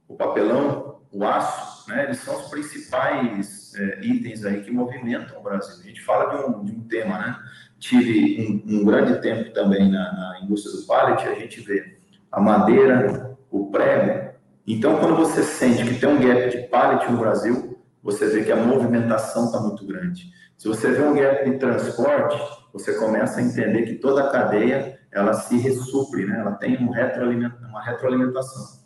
o 0.10 0.16
papelão, 0.16 1.02
o 1.12 1.24
aço, 1.24 1.88
né, 1.90 2.06
eles 2.06 2.18
são 2.18 2.36
os 2.36 2.50
principais 2.50 3.74
é, 3.76 4.00
itens 4.02 4.44
aí 4.44 4.62
que 4.62 4.72
movimentam 4.72 5.40
o 5.40 5.44
Brasil. 5.44 5.76
A 5.80 5.88
gente 5.88 6.02
fala 6.02 6.36
de 6.36 6.44
um, 6.44 6.66
de 6.66 6.72
um 6.72 6.82
tema, 6.82 7.18
né? 7.20 7.40
Tive 7.78 8.64
um, 8.68 8.80
um 8.80 8.86
grande 8.86 9.22
tempo 9.22 9.54
também 9.54 9.90
na, 9.90 10.12
na, 10.12 10.40
indústria 10.44 10.76
do 10.76 10.86
pallet, 10.86 11.28
a 11.28 11.36
gente 11.36 11.62
vê 11.62 11.98
a 12.32 12.42
madeira, 12.42 13.38
o 13.52 13.72
prego. 13.72 14.34
Então, 14.68 15.00
quando 15.00 15.16
você 15.16 15.44
sente 15.44 15.86
que 15.86 16.00
tem 16.00 16.10
um 16.10 16.20
gap 16.20 16.50
de 16.50 16.68
pallet 16.68 17.10
no 17.10 17.18
Brasil, 17.18 17.80
você 18.04 18.28
vê 18.28 18.44
que 18.44 18.52
a 18.52 18.56
movimentação 18.56 19.46
está 19.46 19.60
muito 19.60 19.86
grande. 19.86 20.32
Se 20.58 20.68
você 20.68 20.92
vê 20.92 21.04
um 21.04 21.16
gap 21.16 21.50
de 21.50 21.58
transporte, 21.58 22.38
você 22.74 22.96
começa 22.96 23.40
a 23.40 23.44
entender 23.44 23.84
que 23.84 23.96
toda 23.96 24.24
a 24.26 24.32
cadeia 24.32 25.00
ela 25.12 25.34
se 25.34 25.58
ressupre, 25.58 26.26
né? 26.26 26.40
ela 26.40 26.52
tem 26.54 26.78
um 26.78 26.90
uma 26.90 27.84
retroalimentação. 27.84 28.79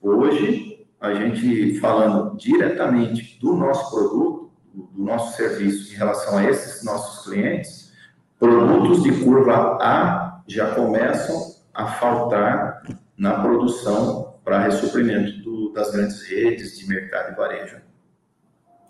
Hoje, 0.00 0.86
a 1.00 1.14
gente 1.14 1.78
falando 1.78 2.36
diretamente 2.36 3.38
do 3.38 3.54
nosso 3.54 3.90
produto, 3.90 4.50
do 4.72 5.02
nosso 5.02 5.36
serviço 5.36 5.92
em 5.92 5.96
relação 5.96 6.38
a 6.38 6.44
esses 6.44 6.84
nossos 6.84 7.24
clientes, 7.24 7.92
produtos 8.38 9.02
de 9.02 9.24
curva 9.24 9.78
A 9.80 10.42
já 10.46 10.74
começam 10.74 11.54
a 11.74 11.86
faltar 11.86 12.82
na 13.16 13.40
produção 13.40 14.38
para 14.42 14.60
ressuprimento 14.60 15.42
do, 15.42 15.72
das 15.72 15.90
grandes 15.92 16.22
redes 16.22 16.78
de 16.78 16.88
mercado 16.88 17.32
e 17.32 17.36
varejo. 17.36 17.80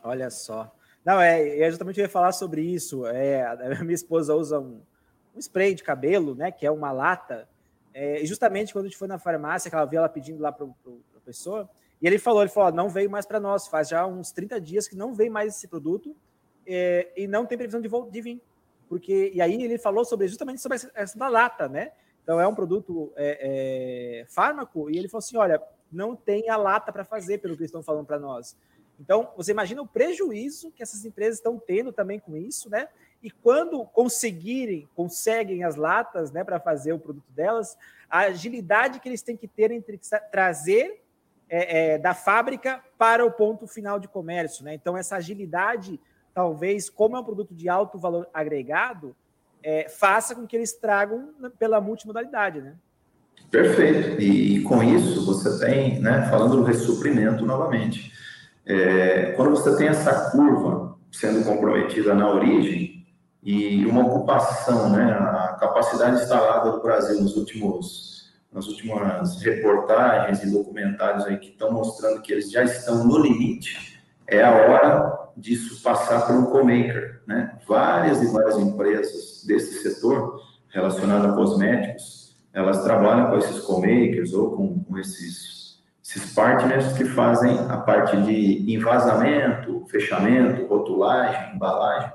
Olha 0.02 0.30
só. 0.30 0.72
Não, 1.04 1.20
é, 1.20 1.58
é 1.58 1.68
justamente 1.68 1.98
eu 1.98 2.04
ia 2.04 2.08
falar 2.08 2.32
sobre 2.32 2.62
isso. 2.62 3.04
É, 3.06 3.44
a 3.44 3.82
minha 3.82 3.94
esposa 3.94 4.34
usa 4.34 4.60
um, 4.60 4.80
um 5.34 5.38
spray 5.38 5.74
de 5.74 5.82
cabelo, 5.82 6.34
né? 6.34 6.50
Que 6.50 6.66
é 6.66 6.70
uma 6.70 6.92
lata. 6.92 7.48
É, 7.92 8.24
justamente 8.24 8.72
quando 8.72 8.86
a 8.86 8.88
gente 8.88 8.98
foi 8.98 9.08
na 9.08 9.18
farmácia, 9.18 9.68
que 9.68 9.74
ela 9.74 9.84
viu 9.84 9.98
ela 9.98 10.08
pedindo 10.08 10.40
lá 10.40 10.52
para 10.52 10.66
a 10.66 11.20
pessoa, 11.24 11.68
e 12.00 12.06
ele 12.06 12.18
falou, 12.18 12.42
ele 12.42 12.50
falou, 12.50 12.72
não 12.72 12.88
veio 12.88 13.10
mais 13.10 13.26
para 13.26 13.38
nós, 13.38 13.68
faz 13.68 13.88
já 13.88 14.06
uns 14.06 14.32
30 14.32 14.60
dias 14.60 14.88
que 14.88 14.96
não 14.96 15.14
veio 15.14 15.30
mais 15.30 15.56
esse 15.56 15.68
produto 15.68 16.16
é, 16.66 17.12
e 17.16 17.26
não 17.26 17.44
tem 17.44 17.58
previsão 17.58 17.80
de, 17.80 17.88
de 18.10 18.20
vir. 18.20 18.42
Porque, 18.88 19.30
e 19.34 19.40
aí 19.40 19.62
ele 19.62 19.78
falou 19.78 20.04
sobre 20.04 20.26
justamente 20.26 20.60
sobre 20.60 20.78
essa 20.94 21.18
da 21.18 21.28
lata, 21.28 21.68
né? 21.68 21.92
Então 22.22 22.40
é 22.40 22.46
um 22.46 22.54
produto 22.54 23.12
é, 23.16 24.20
é, 24.20 24.26
fármaco, 24.26 24.90
e 24.90 24.96
ele 24.96 25.08
falou 25.08 25.20
assim: 25.20 25.36
olha, 25.36 25.62
não 25.92 26.16
tem 26.16 26.48
a 26.48 26.56
lata 26.56 26.92
para 26.92 27.04
fazer, 27.04 27.38
pelo 27.38 27.54
que 27.54 27.62
eles 27.62 27.68
estão 27.68 27.82
falando 27.82 28.06
para 28.06 28.18
nós. 28.18 28.56
Então, 28.98 29.32
você 29.34 29.50
imagina 29.52 29.80
o 29.80 29.86
prejuízo 29.86 30.70
que 30.72 30.82
essas 30.82 31.04
empresas 31.04 31.36
estão 31.36 31.58
tendo 31.58 31.92
também 31.92 32.20
com 32.20 32.36
isso, 32.36 32.68
né? 32.68 32.88
E 33.22 33.30
quando 33.30 33.84
conseguirem, 33.84 34.88
conseguem 34.94 35.62
as 35.62 35.76
latas, 35.76 36.32
né, 36.32 36.42
para 36.42 36.58
fazer 36.58 36.92
o 36.92 36.98
produto 36.98 37.30
delas, 37.32 37.76
a 38.08 38.20
agilidade 38.20 38.98
que 38.98 39.08
eles 39.08 39.22
têm 39.22 39.36
que 39.36 39.46
ter 39.46 39.70
entre 39.70 40.00
trazer 40.32 41.02
é, 41.48 41.94
é, 41.94 41.98
da 41.98 42.14
fábrica 42.14 42.82
para 42.96 43.24
o 43.24 43.30
ponto 43.30 43.66
final 43.66 43.98
de 43.98 44.08
comércio, 44.08 44.64
né? 44.64 44.74
Então, 44.74 44.96
essa 44.96 45.16
agilidade, 45.16 46.00
talvez, 46.32 46.88
como 46.88 47.16
é 47.16 47.20
um 47.20 47.24
produto 47.24 47.54
de 47.54 47.68
alto 47.68 47.98
valor 47.98 48.28
agregado, 48.32 49.14
é, 49.62 49.88
faça 49.88 50.34
com 50.34 50.46
que 50.46 50.56
eles 50.56 50.72
tragam 50.72 51.30
pela 51.58 51.80
multimodalidade, 51.80 52.62
né? 52.62 52.74
Perfeito. 53.50 54.20
E 54.20 54.62
com 54.62 54.82
isso, 54.82 55.26
você 55.26 55.58
tem, 55.64 56.00
né, 56.00 56.28
falando 56.30 56.58
do 56.58 56.62
ressuprimento 56.62 57.44
novamente, 57.44 58.12
é, 58.64 59.32
quando 59.32 59.50
você 59.50 59.76
tem 59.76 59.88
essa 59.88 60.30
curva 60.30 60.96
sendo 61.10 61.44
comprometida 61.44 62.14
na 62.14 62.32
origem 62.32 62.99
e 63.42 63.86
uma 63.86 64.04
ocupação, 64.04 64.90
né, 64.90 65.12
a 65.12 65.56
capacidade 65.58 66.22
instalada 66.22 66.72
do 66.72 66.82
Brasil 66.82 67.20
nos 67.20 67.36
últimos, 67.36 68.30
nas 68.52 68.66
últimas 68.66 69.40
reportagens 69.40 70.42
e 70.42 70.50
documentários 70.50 71.24
aí 71.24 71.38
que 71.38 71.50
estão 71.50 71.72
mostrando 71.72 72.20
que 72.20 72.32
eles 72.32 72.50
já 72.50 72.62
estão 72.62 73.04
no 73.04 73.18
limite, 73.18 74.00
é 74.26 74.42
a 74.44 74.50
hora 74.50 75.30
disso 75.36 75.82
passar 75.82 76.26
por 76.26 76.36
um 76.36 76.46
co-maker, 76.46 77.22
né? 77.26 77.58
Várias 77.66 78.22
e 78.22 78.26
várias 78.26 78.58
empresas 78.58 79.44
desse 79.46 79.82
setor 79.82 80.42
relacionado 80.68 81.26
a 81.26 81.32
cosméticos, 81.32 82.36
elas 82.52 82.82
trabalham 82.82 83.30
com 83.30 83.38
esses 83.38 83.60
co-makers 83.60 84.32
ou 84.34 84.56
com, 84.56 84.84
com 84.84 84.98
esses 84.98 85.60
esses 86.10 86.34
partners 86.34 86.92
que 86.94 87.04
fazem 87.04 87.56
a 87.68 87.76
parte 87.76 88.16
de 88.22 88.74
envasamento, 88.74 89.86
fechamento, 89.88 90.66
rotulagem, 90.66 91.54
embalagem. 91.54 92.10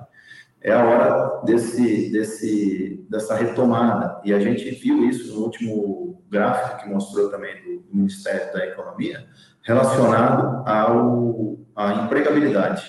É 0.65 0.73
a 0.73 0.83
hora 0.83 1.41
desse, 1.45 2.11
desse, 2.11 3.05
dessa 3.07 3.35
retomada. 3.35 4.19
E 4.25 4.33
a 4.33 4.39
gente 4.39 4.67
viu 4.71 5.07
isso 5.07 5.31
no 5.35 5.43
último 5.43 6.23
gráfico 6.27 6.81
que 6.81 6.89
mostrou 6.89 7.29
também 7.29 7.53
do 7.61 7.85
Ministério 7.93 8.51
da 8.51 8.65
Economia, 8.65 9.27
relacionado 9.61 10.67
ao, 10.67 11.59
à 11.75 12.05
empregabilidade. 12.05 12.83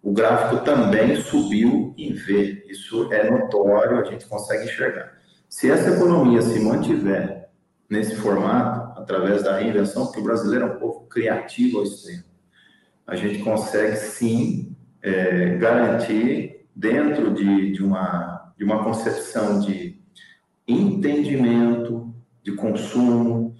O 0.00 0.12
gráfico 0.12 0.64
também 0.64 1.16
subiu 1.16 1.92
em 1.98 2.12
V. 2.12 2.66
Isso 2.68 3.12
é 3.12 3.28
notório, 3.28 3.98
a 3.98 4.04
gente 4.04 4.24
consegue 4.26 4.66
enxergar. 4.66 5.12
Se 5.48 5.72
essa 5.72 5.90
economia 5.90 6.40
se 6.40 6.60
mantiver 6.60 7.48
nesse 7.90 8.14
formato, 8.14 9.00
através 9.00 9.42
da 9.42 9.58
reinvenção, 9.58 10.06
porque 10.06 10.20
o 10.20 10.24
brasileiro 10.24 10.66
é 10.66 10.68
um 10.68 10.78
povo 10.78 11.00
criativo 11.08 11.78
ao 11.78 11.84
extremo. 11.84 12.22
A 13.04 13.16
gente 13.16 13.42
consegue, 13.42 13.96
sim, 13.96 14.76
é, 15.02 15.56
garantir, 15.56 16.61
dentro 16.74 17.32
de, 17.34 17.72
de, 17.72 17.82
uma, 17.82 18.52
de 18.56 18.64
uma 18.64 18.82
concepção 18.84 19.60
de 19.60 20.00
entendimento, 20.66 22.14
de 22.42 22.52
consumo, 22.52 23.54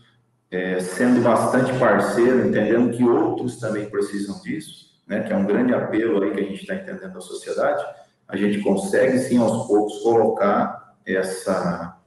é, 0.51 0.81
sendo 0.81 1.23
bastante 1.23 1.73
parceiro, 1.79 2.49
entendendo 2.49 2.97
que 2.97 3.05
outros 3.05 3.59
também 3.59 3.89
precisam 3.89 4.41
disso, 4.43 4.91
né, 5.07 5.23
que 5.23 5.33
é 5.33 5.37
um 5.37 5.47
grande 5.47 5.75
apelo 5.75 6.23
aí 6.23 6.33
que 6.33 6.41
a 6.41 6.45
gente 6.45 6.61
está 6.63 6.75
entendendo 6.75 7.15
da 7.15 7.21
sociedade, 7.21 7.85
a 8.29 8.37
gente 8.37 8.61
consegue, 8.61 9.19
sim, 9.19 9.39
aos 9.39 9.67
poucos, 9.67 9.99
colocar 10.03 10.95
essa 11.05 11.99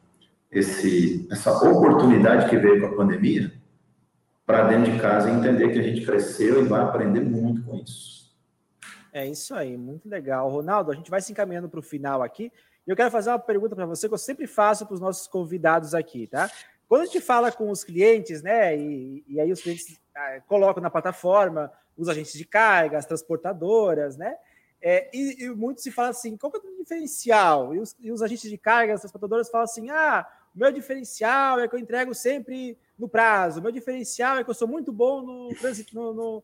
esse, 0.52 1.28
essa 1.30 1.52
oportunidade 1.52 2.50
que 2.50 2.58
veio 2.58 2.80
com 2.80 2.88
a 2.88 2.96
pandemia 2.96 3.52
para 4.46 4.68
dentro 4.68 4.92
de 4.92 5.00
casa 5.00 5.30
e 5.30 5.34
entender 5.34 5.74
que 5.74 5.80
a 5.80 5.84
gente 5.84 6.06
cresceu 6.06 6.64
e 6.64 6.68
vai 6.68 6.82
aprender 6.82 7.20
muito 7.20 7.64
com 7.64 7.76
isso. 7.76 8.15
É 9.16 9.26
isso 9.26 9.56
aí, 9.56 9.78
muito 9.78 10.10
legal. 10.10 10.50
Ronaldo, 10.50 10.92
a 10.92 10.94
gente 10.94 11.10
vai 11.10 11.22
se 11.22 11.32
encaminhando 11.32 11.70
para 11.70 11.80
o 11.80 11.82
final 11.82 12.22
aqui. 12.22 12.52
E 12.86 12.92
eu 12.92 12.98
quero 12.98 13.10
fazer 13.10 13.30
uma 13.30 13.40
pergunta 13.40 13.74
para 13.74 13.86
você 13.86 14.10
que 14.10 14.14
eu 14.14 14.18
sempre 14.18 14.46
faço 14.46 14.86
para 14.86 14.94
os 14.94 15.00
nossos 15.00 15.26
convidados 15.26 15.96
aqui, 15.96 16.28
tá? 16.28 16.52
Quando 16.86 17.04
a 17.04 17.06
gente 17.06 17.22
fala 17.22 17.50
com 17.50 17.70
os 17.70 17.82
clientes, 17.82 18.44
né, 18.44 18.76
e, 18.78 19.24
e 19.26 19.40
aí 19.40 19.50
os 19.54 19.62
clientes 19.62 19.98
ah, 20.14 20.42
colocam 20.46 20.84
na 20.84 20.90
plataforma 20.90 21.72
os 21.98 22.10
agentes 22.10 22.34
de 22.34 22.44
carga, 22.44 22.98
as 22.98 23.06
transportadoras, 23.06 24.18
né? 24.18 24.36
É, 24.82 25.10
e, 25.14 25.46
e 25.46 25.50
muito 25.50 25.80
se 25.80 25.92
fala 25.92 26.10
assim, 26.10 26.36
qual 26.36 26.52
que 26.52 26.58
é 26.58 26.70
o 26.70 26.78
diferencial? 26.78 27.74
E 27.74 27.80
os, 27.80 27.96
e 28.02 28.12
os 28.12 28.22
agentes 28.22 28.50
de 28.50 28.58
carga, 28.58 28.96
as 28.96 29.00
transportadoras 29.00 29.50
falam 29.50 29.64
assim, 29.64 29.90
ah, 29.92 30.28
meu 30.54 30.74
diferencial 30.74 31.62
é 31.62 31.70
que 31.70 31.76
eu 31.76 31.80
entrego 31.80 32.14
sempre 32.14 32.78
no 33.00 33.08
prazo. 33.08 33.62
Meu 33.62 33.72
diferencial 33.72 34.40
é 34.40 34.44
que 34.44 34.50
eu 34.50 34.54
sou 34.54 34.68
muito 34.68 34.92
bom 34.92 35.22
no, 35.22 35.50
no, 35.94 36.14
no, 36.14 36.44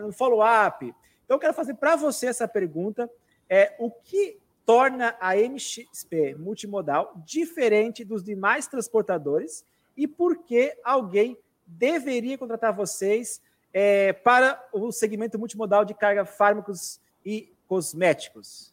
no 0.00 0.12
follow-up. 0.12 0.92
Então, 1.28 1.36
eu 1.36 1.40
quero 1.40 1.52
fazer 1.52 1.74
para 1.74 1.94
você 1.94 2.26
essa 2.26 2.48
pergunta. 2.48 3.06
É, 3.50 3.74
o 3.78 3.90
que 3.90 4.38
torna 4.64 5.14
a 5.20 5.36
MXP 5.36 6.36
multimodal 6.38 7.12
diferente 7.26 8.02
dos 8.02 8.24
demais 8.24 8.66
transportadores 8.66 9.62
e 9.94 10.08
por 10.08 10.38
que 10.38 10.74
alguém 10.82 11.36
deveria 11.66 12.38
contratar 12.38 12.72
vocês 12.72 13.42
é, 13.74 14.14
para 14.14 14.58
o 14.72 14.90
segmento 14.90 15.38
multimodal 15.38 15.84
de 15.84 15.92
carga 15.92 16.24
fármacos 16.24 16.98
e 17.22 17.52
cosméticos? 17.66 18.72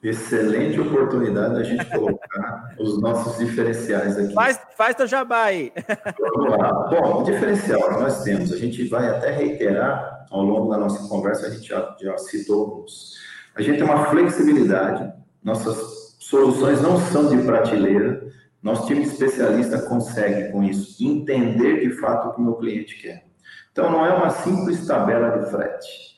Excelente 0.00 0.78
oportunidade 0.78 1.54
da 1.54 1.64
gente 1.64 1.84
colocar 1.90 2.74
os 2.78 3.00
nossos 3.00 3.36
diferenciais 3.38 4.16
aqui. 4.16 4.32
Faz, 4.32 4.60
faz 4.76 4.94
teu 4.94 5.08
jabá 5.08 5.42
aí. 5.42 5.72
Vamos 6.18 6.50
lá. 6.56 6.72
Bom, 6.88 7.22
o 7.22 7.24
diferencial 7.24 7.82
que 7.82 8.00
nós 8.00 8.22
temos, 8.22 8.52
a 8.52 8.56
gente 8.56 8.86
vai 8.86 9.08
até 9.08 9.32
reiterar 9.32 10.19
ao 10.30 10.42
longo 10.42 10.70
da 10.70 10.78
nossa 10.78 11.08
conversa, 11.08 11.48
a 11.48 11.50
gente 11.50 11.68
já, 11.68 11.96
já 12.00 12.16
citou 12.16 12.60
alguns. 12.60 13.18
A 13.54 13.60
gente 13.60 13.76
tem 13.76 13.84
uma 13.84 14.06
flexibilidade, 14.06 15.12
nossas 15.42 16.16
soluções 16.18 16.80
não 16.80 16.98
são 16.98 17.28
de 17.28 17.42
prateleira, 17.42 18.30
nosso 18.62 18.86
time 18.86 19.02
especialista 19.02 19.82
consegue, 19.82 20.52
com 20.52 20.62
isso, 20.62 21.02
entender 21.04 21.80
de 21.80 21.92
fato 22.00 22.28
o 22.28 22.34
que 22.34 22.40
o 22.40 22.44
meu 22.44 22.54
cliente 22.54 23.00
quer. 23.00 23.26
Então, 23.72 23.90
não 23.90 24.06
é 24.06 24.14
uma 24.14 24.30
simples 24.30 24.86
tabela 24.86 25.38
de 25.38 25.50
frete 25.50 26.10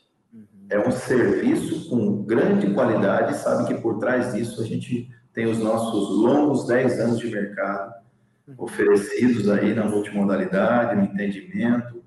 é 0.72 0.78
um 0.78 0.90
serviço 0.90 1.90
com 1.90 2.22
grande 2.22 2.72
qualidade, 2.72 3.36
sabe 3.36 3.66
que 3.66 3.80
por 3.80 3.98
trás 3.98 4.32
disso 4.32 4.62
a 4.62 4.64
gente 4.64 5.10
tem 5.34 5.46
os 5.46 5.58
nossos 5.58 6.16
longos 6.16 6.66
10 6.66 6.98
anos 6.98 7.18
de 7.18 7.30
mercado 7.30 7.92
oferecidos 8.56 9.50
aí 9.50 9.74
na 9.74 9.84
multimodalidade, 9.84 10.96
no 10.96 11.04
entendimento, 11.04 12.02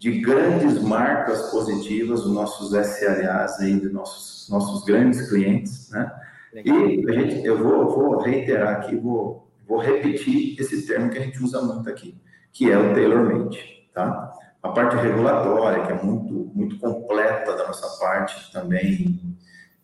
de 0.00 0.18
grandes 0.18 0.80
marcas 0.82 1.50
positivas, 1.50 2.24
os 2.24 2.32
nossos 2.32 2.72
SLAs 2.72 3.60
aí, 3.60 3.78
de 3.78 3.90
nossos, 3.90 4.48
nossos 4.48 4.82
grandes 4.84 5.28
clientes, 5.28 5.90
né? 5.90 6.10
E 6.54 6.70
a 7.06 7.12
gente, 7.12 7.44
eu 7.44 7.58
vou, 7.58 7.90
vou 7.90 8.18
reiterar 8.18 8.78
aqui, 8.78 8.96
vou, 8.96 9.46
vou 9.68 9.78
repetir 9.78 10.58
esse 10.58 10.86
termo 10.86 11.10
que 11.10 11.18
a 11.18 11.20
gente 11.20 11.40
usa 11.44 11.60
muito 11.60 11.88
aqui, 11.88 12.18
que 12.50 12.70
é 12.70 12.78
o 12.78 12.94
tailor-made, 12.94 13.60
tá? 13.92 14.32
a 14.62 14.68
parte 14.70 14.96
regulatória, 14.96 15.86
que 15.86 15.92
é 15.92 16.02
muito, 16.02 16.50
muito 16.54 16.78
completa 16.78 17.54
da 17.54 17.66
nossa 17.66 17.98
parte 18.02 18.50
também 18.52 19.38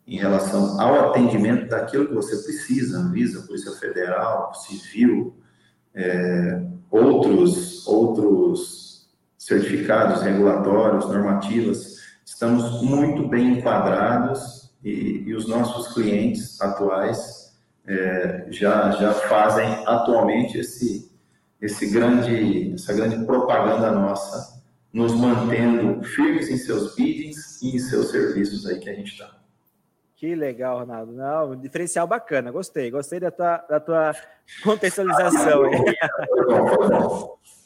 em 0.07 0.17
relação 0.17 0.81
ao 0.81 1.09
atendimento 1.09 1.67
daquilo 1.67 2.07
que 2.07 2.13
você 2.15 2.37
precisa, 2.37 2.97
Anvisa, 2.97 3.45
Polícia 3.45 3.71
Federal, 3.73 4.51
Civil, 4.55 5.35
é, 5.93 6.63
outros, 6.89 7.85
outros 7.85 8.86
certificados 9.47 10.21
regulatórios, 10.23 11.07
normativas, 11.07 11.95
estamos 12.25 12.81
muito 12.81 13.25
bem 13.29 13.59
enquadrados 13.59 14.69
e, 14.83 15.23
e 15.25 15.33
os 15.33 15.47
nossos 15.47 15.93
clientes 15.93 16.59
atuais 16.59 17.57
é, 17.87 18.47
já, 18.49 18.91
já 18.91 19.13
fazem 19.13 19.65
atualmente 19.85 20.57
esse, 20.57 21.09
esse 21.61 21.89
grande, 21.89 22.73
essa 22.73 22.93
grande 22.93 23.25
propaganda 23.25 23.89
nossa, 23.89 24.61
nos 24.91 25.13
mantendo 25.13 26.03
firmes 26.03 26.49
em 26.49 26.57
seus 26.57 26.93
biddings 26.93 27.61
e 27.61 27.77
em 27.77 27.79
seus 27.79 28.11
serviços 28.11 28.65
aí 28.65 28.79
que 28.79 28.89
a 28.89 28.93
gente 28.93 29.13
está. 29.13 29.33
Que 30.17 30.35
legal, 30.35 30.79
Ronaldo. 30.79 31.13
Não, 31.13 31.55
diferencial 31.55 32.05
bacana, 32.05 32.51
gostei, 32.51 32.91
gostei 32.91 33.21
da 33.21 33.31
tua, 33.31 33.57
da 33.69 33.79
tua 33.79 34.11
contextualização. 34.61 35.71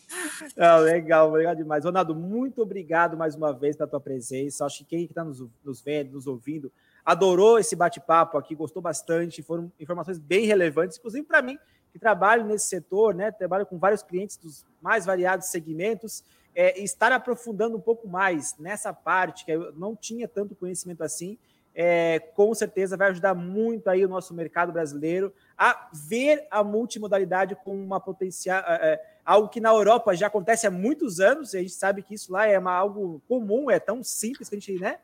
Não, 0.56 0.80
legal, 0.82 1.32
legal 1.32 1.56
demais. 1.56 1.86
Ronaldo, 1.86 2.16
muito 2.16 2.62
obrigado 2.62 3.18
mais 3.18 3.36
uma 3.36 3.54
vez 3.54 3.76
pela 3.76 3.90
tua 3.90 4.00
presença. 4.00 4.66
Acho 4.66 4.80
que 4.80 4.86
quem 4.86 5.04
está 5.06 5.24
nos, 5.24 5.44
nos 5.64 5.82
vendo, 5.82 6.14
nos 6.14 6.28
ouvindo, 6.28 6.72
adorou 7.06 7.60
esse 7.60 7.76
bate-papo 7.76 8.38
aqui, 8.38 8.56
gostou 8.56 8.82
bastante. 8.82 9.42
Foram 9.42 9.72
informações 9.80 10.20
bem 10.20 10.46
relevantes, 10.46 10.98
inclusive 10.98 11.26
para 11.26 11.42
mim, 11.42 11.58
que 11.92 12.00
trabalho 12.00 12.46
nesse 12.46 12.68
setor, 12.68 13.14
né? 13.14 13.32
Trabalho 13.32 13.66
com 13.66 13.78
vários 13.78 14.04
clientes 14.04 14.38
dos 14.38 14.66
mais 14.82 15.06
variados 15.06 15.48
segmentos. 15.48 16.24
É, 16.54 16.82
estar 16.82 17.12
aprofundando 17.14 17.78
um 17.78 17.82
pouco 17.82 18.08
mais 18.08 18.58
nessa 18.58 18.94
parte, 18.94 19.46
que 19.46 19.52
eu 19.52 19.72
não 19.74 19.96
tinha 19.96 20.28
tanto 20.28 20.54
conhecimento 20.54 21.02
assim, 21.02 21.38
é, 21.74 22.20
com 22.20 22.54
certeza 22.54 22.98
vai 22.98 23.10
ajudar 23.10 23.34
muito 23.34 23.90
aí 23.90 24.04
o 24.06 24.10
nosso 24.10 24.34
mercado 24.34 24.72
brasileiro 24.72 25.34
a 25.58 25.90
ver 25.94 26.48
a 26.50 26.64
multimodalidade 26.64 27.56
como 27.64 27.82
uma 27.82 28.00
potencial, 28.00 28.64
é, 28.68 28.94
é, 28.94 29.02
algo 29.26 29.50
que 29.50 29.62
na 29.62 29.70
Europa 29.70 30.16
já 30.16 30.28
acontece 30.28 30.68
há 30.68 30.72
muitos 30.72 31.20
anos, 31.20 31.54
e 31.54 31.58
a 31.58 31.62
gente 31.62 31.74
sabe 31.74 32.02
que 32.02 32.16
isso 32.16 32.32
lá 32.34 32.46
é 32.46 32.58
uma, 32.58 32.74
algo 32.74 33.22
comum, 33.28 33.70
é 33.70 33.80
tão 33.80 34.04
simples 34.04 34.50
que 34.50 34.56
a 34.56 34.60
gente, 34.60 34.80
né? 34.80 34.98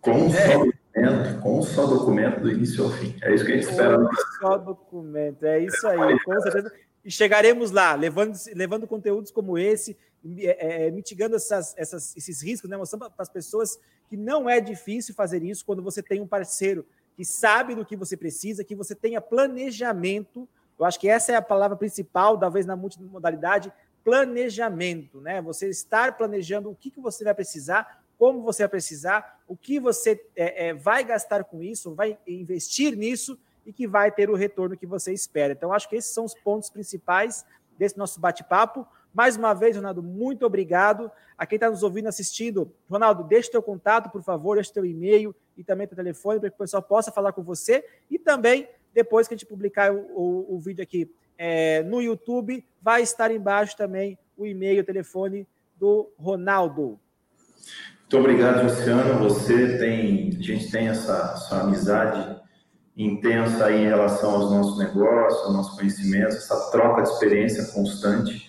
Com 0.00 0.10
um 0.12 0.30
só 0.30 0.58
documento, 0.58 1.40
com 1.40 1.58
um 1.58 1.62
só 1.62 1.86
documento 1.86 2.40
do 2.40 2.50
início 2.50 2.84
ao 2.84 2.90
fim. 2.90 3.14
É 3.22 3.32
isso 3.32 3.44
que 3.44 3.52
a 3.52 3.54
gente 3.54 3.70
espera. 3.70 3.98
Com 3.98 4.04
um 4.04 4.10
só 4.40 4.58
documento, 4.58 5.46
é 5.46 5.60
isso 5.60 5.86
aí, 5.86 6.18
com 6.24 6.40
certeza. 6.40 6.72
E 7.04 7.10
chegaremos 7.10 7.70
lá, 7.70 7.94
levando, 7.94 8.36
levando 8.54 8.86
conteúdos 8.86 9.30
como 9.30 9.56
esse, 9.56 9.96
é, 10.38 10.86
é, 10.86 10.90
mitigando 10.90 11.36
essas, 11.36 11.74
essas, 11.76 12.16
esses 12.16 12.42
riscos, 12.42 12.70
né? 12.70 12.76
mostrando 12.76 13.10
para 13.10 13.22
as 13.22 13.28
pessoas 13.28 13.78
que 14.08 14.16
não 14.16 14.48
é 14.48 14.60
difícil 14.60 15.14
fazer 15.14 15.42
isso 15.42 15.64
quando 15.64 15.82
você 15.82 16.02
tem 16.02 16.20
um 16.20 16.26
parceiro 16.26 16.86
que 17.16 17.24
sabe 17.24 17.74
do 17.74 17.84
que 17.84 17.96
você 17.96 18.16
precisa, 18.16 18.64
que 18.64 18.74
você 18.74 18.94
tenha 18.94 19.20
planejamento. 19.20 20.48
Eu 20.78 20.84
acho 20.84 20.98
que 20.98 21.08
essa 21.08 21.32
é 21.32 21.34
a 21.34 21.42
palavra 21.42 21.76
principal, 21.76 22.38
talvez 22.38 22.64
na 22.64 22.76
multimodalidade, 22.76 23.72
planejamento, 24.04 25.20
né? 25.20 25.40
Você 25.42 25.68
estar 25.68 26.16
planejando 26.16 26.70
o 26.70 26.74
que, 26.74 26.90
que 26.90 27.00
você 27.00 27.24
vai 27.24 27.34
precisar, 27.34 28.02
como 28.18 28.42
você 28.42 28.62
vai 28.62 28.70
precisar, 28.70 29.40
o 29.46 29.56
que 29.56 29.78
você 29.78 30.24
é, 30.34 30.68
é, 30.68 30.74
vai 30.74 31.04
gastar 31.04 31.44
com 31.44 31.62
isso, 31.62 31.94
vai 31.94 32.18
investir 32.26 32.96
nisso 32.96 33.38
e 33.64 33.72
que 33.72 33.86
vai 33.86 34.10
ter 34.10 34.30
o 34.30 34.34
retorno 34.34 34.76
que 34.76 34.86
você 34.86 35.12
espera. 35.12 35.52
Então, 35.52 35.72
acho 35.72 35.88
que 35.88 35.96
esses 35.96 36.12
são 36.12 36.24
os 36.24 36.34
pontos 36.34 36.70
principais 36.70 37.44
desse 37.78 37.96
nosso 37.96 38.20
bate-papo. 38.20 38.86
Mais 39.12 39.36
uma 39.36 39.52
vez, 39.52 39.76
Ronaldo, 39.76 40.02
muito 40.02 40.46
obrigado. 40.46 41.10
A 41.36 41.44
quem 41.46 41.56
está 41.56 41.70
nos 41.70 41.82
ouvindo, 41.82 42.08
assistindo, 42.08 42.72
Ronaldo, 42.88 43.24
deixe 43.24 43.50
teu 43.50 43.62
contato, 43.62 44.10
por 44.10 44.22
favor, 44.22 44.54
deixe 44.54 44.72
teu 44.72 44.84
e-mail 44.84 45.34
e 45.56 45.62
também 45.62 45.86
teu 45.86 45.96
telefone 45.96 46.40
para 46.40 46.48
que 46.48 46.54
o 46.54 46.58
pessoal 46.58 46.82
possa 46.82 47.12
falar 47.12 47.32
com 47.32 47.42
você. 47.42 47.84
E 48.10 48.18
também, 48.18 48.68
depois 48.94 49.28
que 49.28 49.34
a 49.34 49.36
gente 49.36 49.46
publicar 49.46 49.92
o, 49.92 49.98
o, 49.98 50.56
o 50.56 50.58
vídeo 50.58 50.82
aqui 50.82 51.10
é, 51.36 51.82
no 51.82 52.00
YouTube, 52.00 52.64
vai 52.80 53.02
estar 53.02 53.30
embaixo 53.30 53.76
também 53.76 54.18
o 54.36 54.46
e-mail 54.46 54.80
o 54.80 54.84
telefone 54.84 55.46
do 55.76 56.10
Ronaldo. 56.18 56.98
Muito 58.00 58.18
obrigado, 58.18 58.64
Luciano. 58.64 59.18
Você 59.28 59.78
tem, 59.78 60.28
a 60.38 60.42
gente 60.42 60.70
tem 60.70 60.88
essa, 60.88 61.34
essa 61.34 61.62
amizade 61.62 62.40
intensa 62.96 63.66
aí 63.66 63.82
em 63.82 63.88
relação 63.88 64.30
aos 64.30 64.50
nossos 64.50 64.78
negócios, 64.78 65.42
aos 65.44 65.54
nossos 65.54 65.78
conhecimentos, 65.78 66.36
essa 66.36 66.70
troca 66.70 67.02
de 67.02 67.08
experiência 67.08 67.64
constante. 67.72 68.41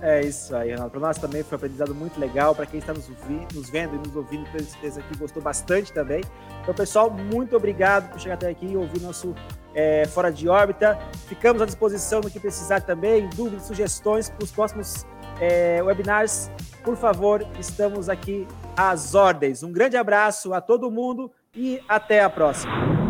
É 0.00 0.20
isso 0.20 0.54
aí, 0.56 0.70
Renato. 0.70 0.90
Para 0.90 1.00
nós 1.00 1.18
também 1.18 1.44
foi 1.44 1.56
um 1.56 1.58
aprendizado 1.58 1.94
muito 1.94 2.18
legal. 2.18 2.54
Para 2.54 2.66
quem 2.66 2.80
está 2.80 2.92
nos, 2.92 3.08
nos, 3.54 3.70
vendo 3.70 3.94
e 3.94 3.98
nos 3.98 4.16
ouvindo, 4.16 4.44
tenho 4.50 4.64
certeza 4.64 5.00
que 5.00 5.16
gostou 5.16 5.40
bastante 5.40 5.92
também. 5.92 6.22
Então, 6.60 6.74
pessoal, 6.74 7.08
muito 7.08 7.56
obrigado 7.56 8.10
por 8.10 8.20
chegar 8.20 8.34
até 8.34 8.50
aqui 8.50 8.66
e 8.66 8.76
ouvir 8.76 9.00
nosso 9.00 9.32
é, 9.74 10.06
Fora 10.06 10.30
de 10.30 10.48
Órbita. 10.48 10.98
Ficamos 11.26 11.62
à 11.62 11.66
disposição 11.66 12.20
no 12.20 12.30
que 12.30 12.40
precisar 12.40 12.80
também, 12.80 13.28
dúvidas, 13.30 13.66
sugestões 13.66 14.28
para 14.28 14.44
os 14.44 14.50
próximos 14.50 15.06
é, 15.40 15.82
webinars. 15.82 16.50
Por 16.84 16.96
favor, 16.96 17.46
estamos 17.58 18.08
aqui 18.08 18.46
às 18.76 19.14
ordens. 19.14 19.62
Um 19.62 19.72
grande 19.72 19.96
abraço 19.96 20.52
a 20.54 20.60
todo 20.60 20.90
mundo 20.90 21.30
e 21.54 21.80
até 21.88 22.22
a 22.22 22.30
próxima. 22.30 23.01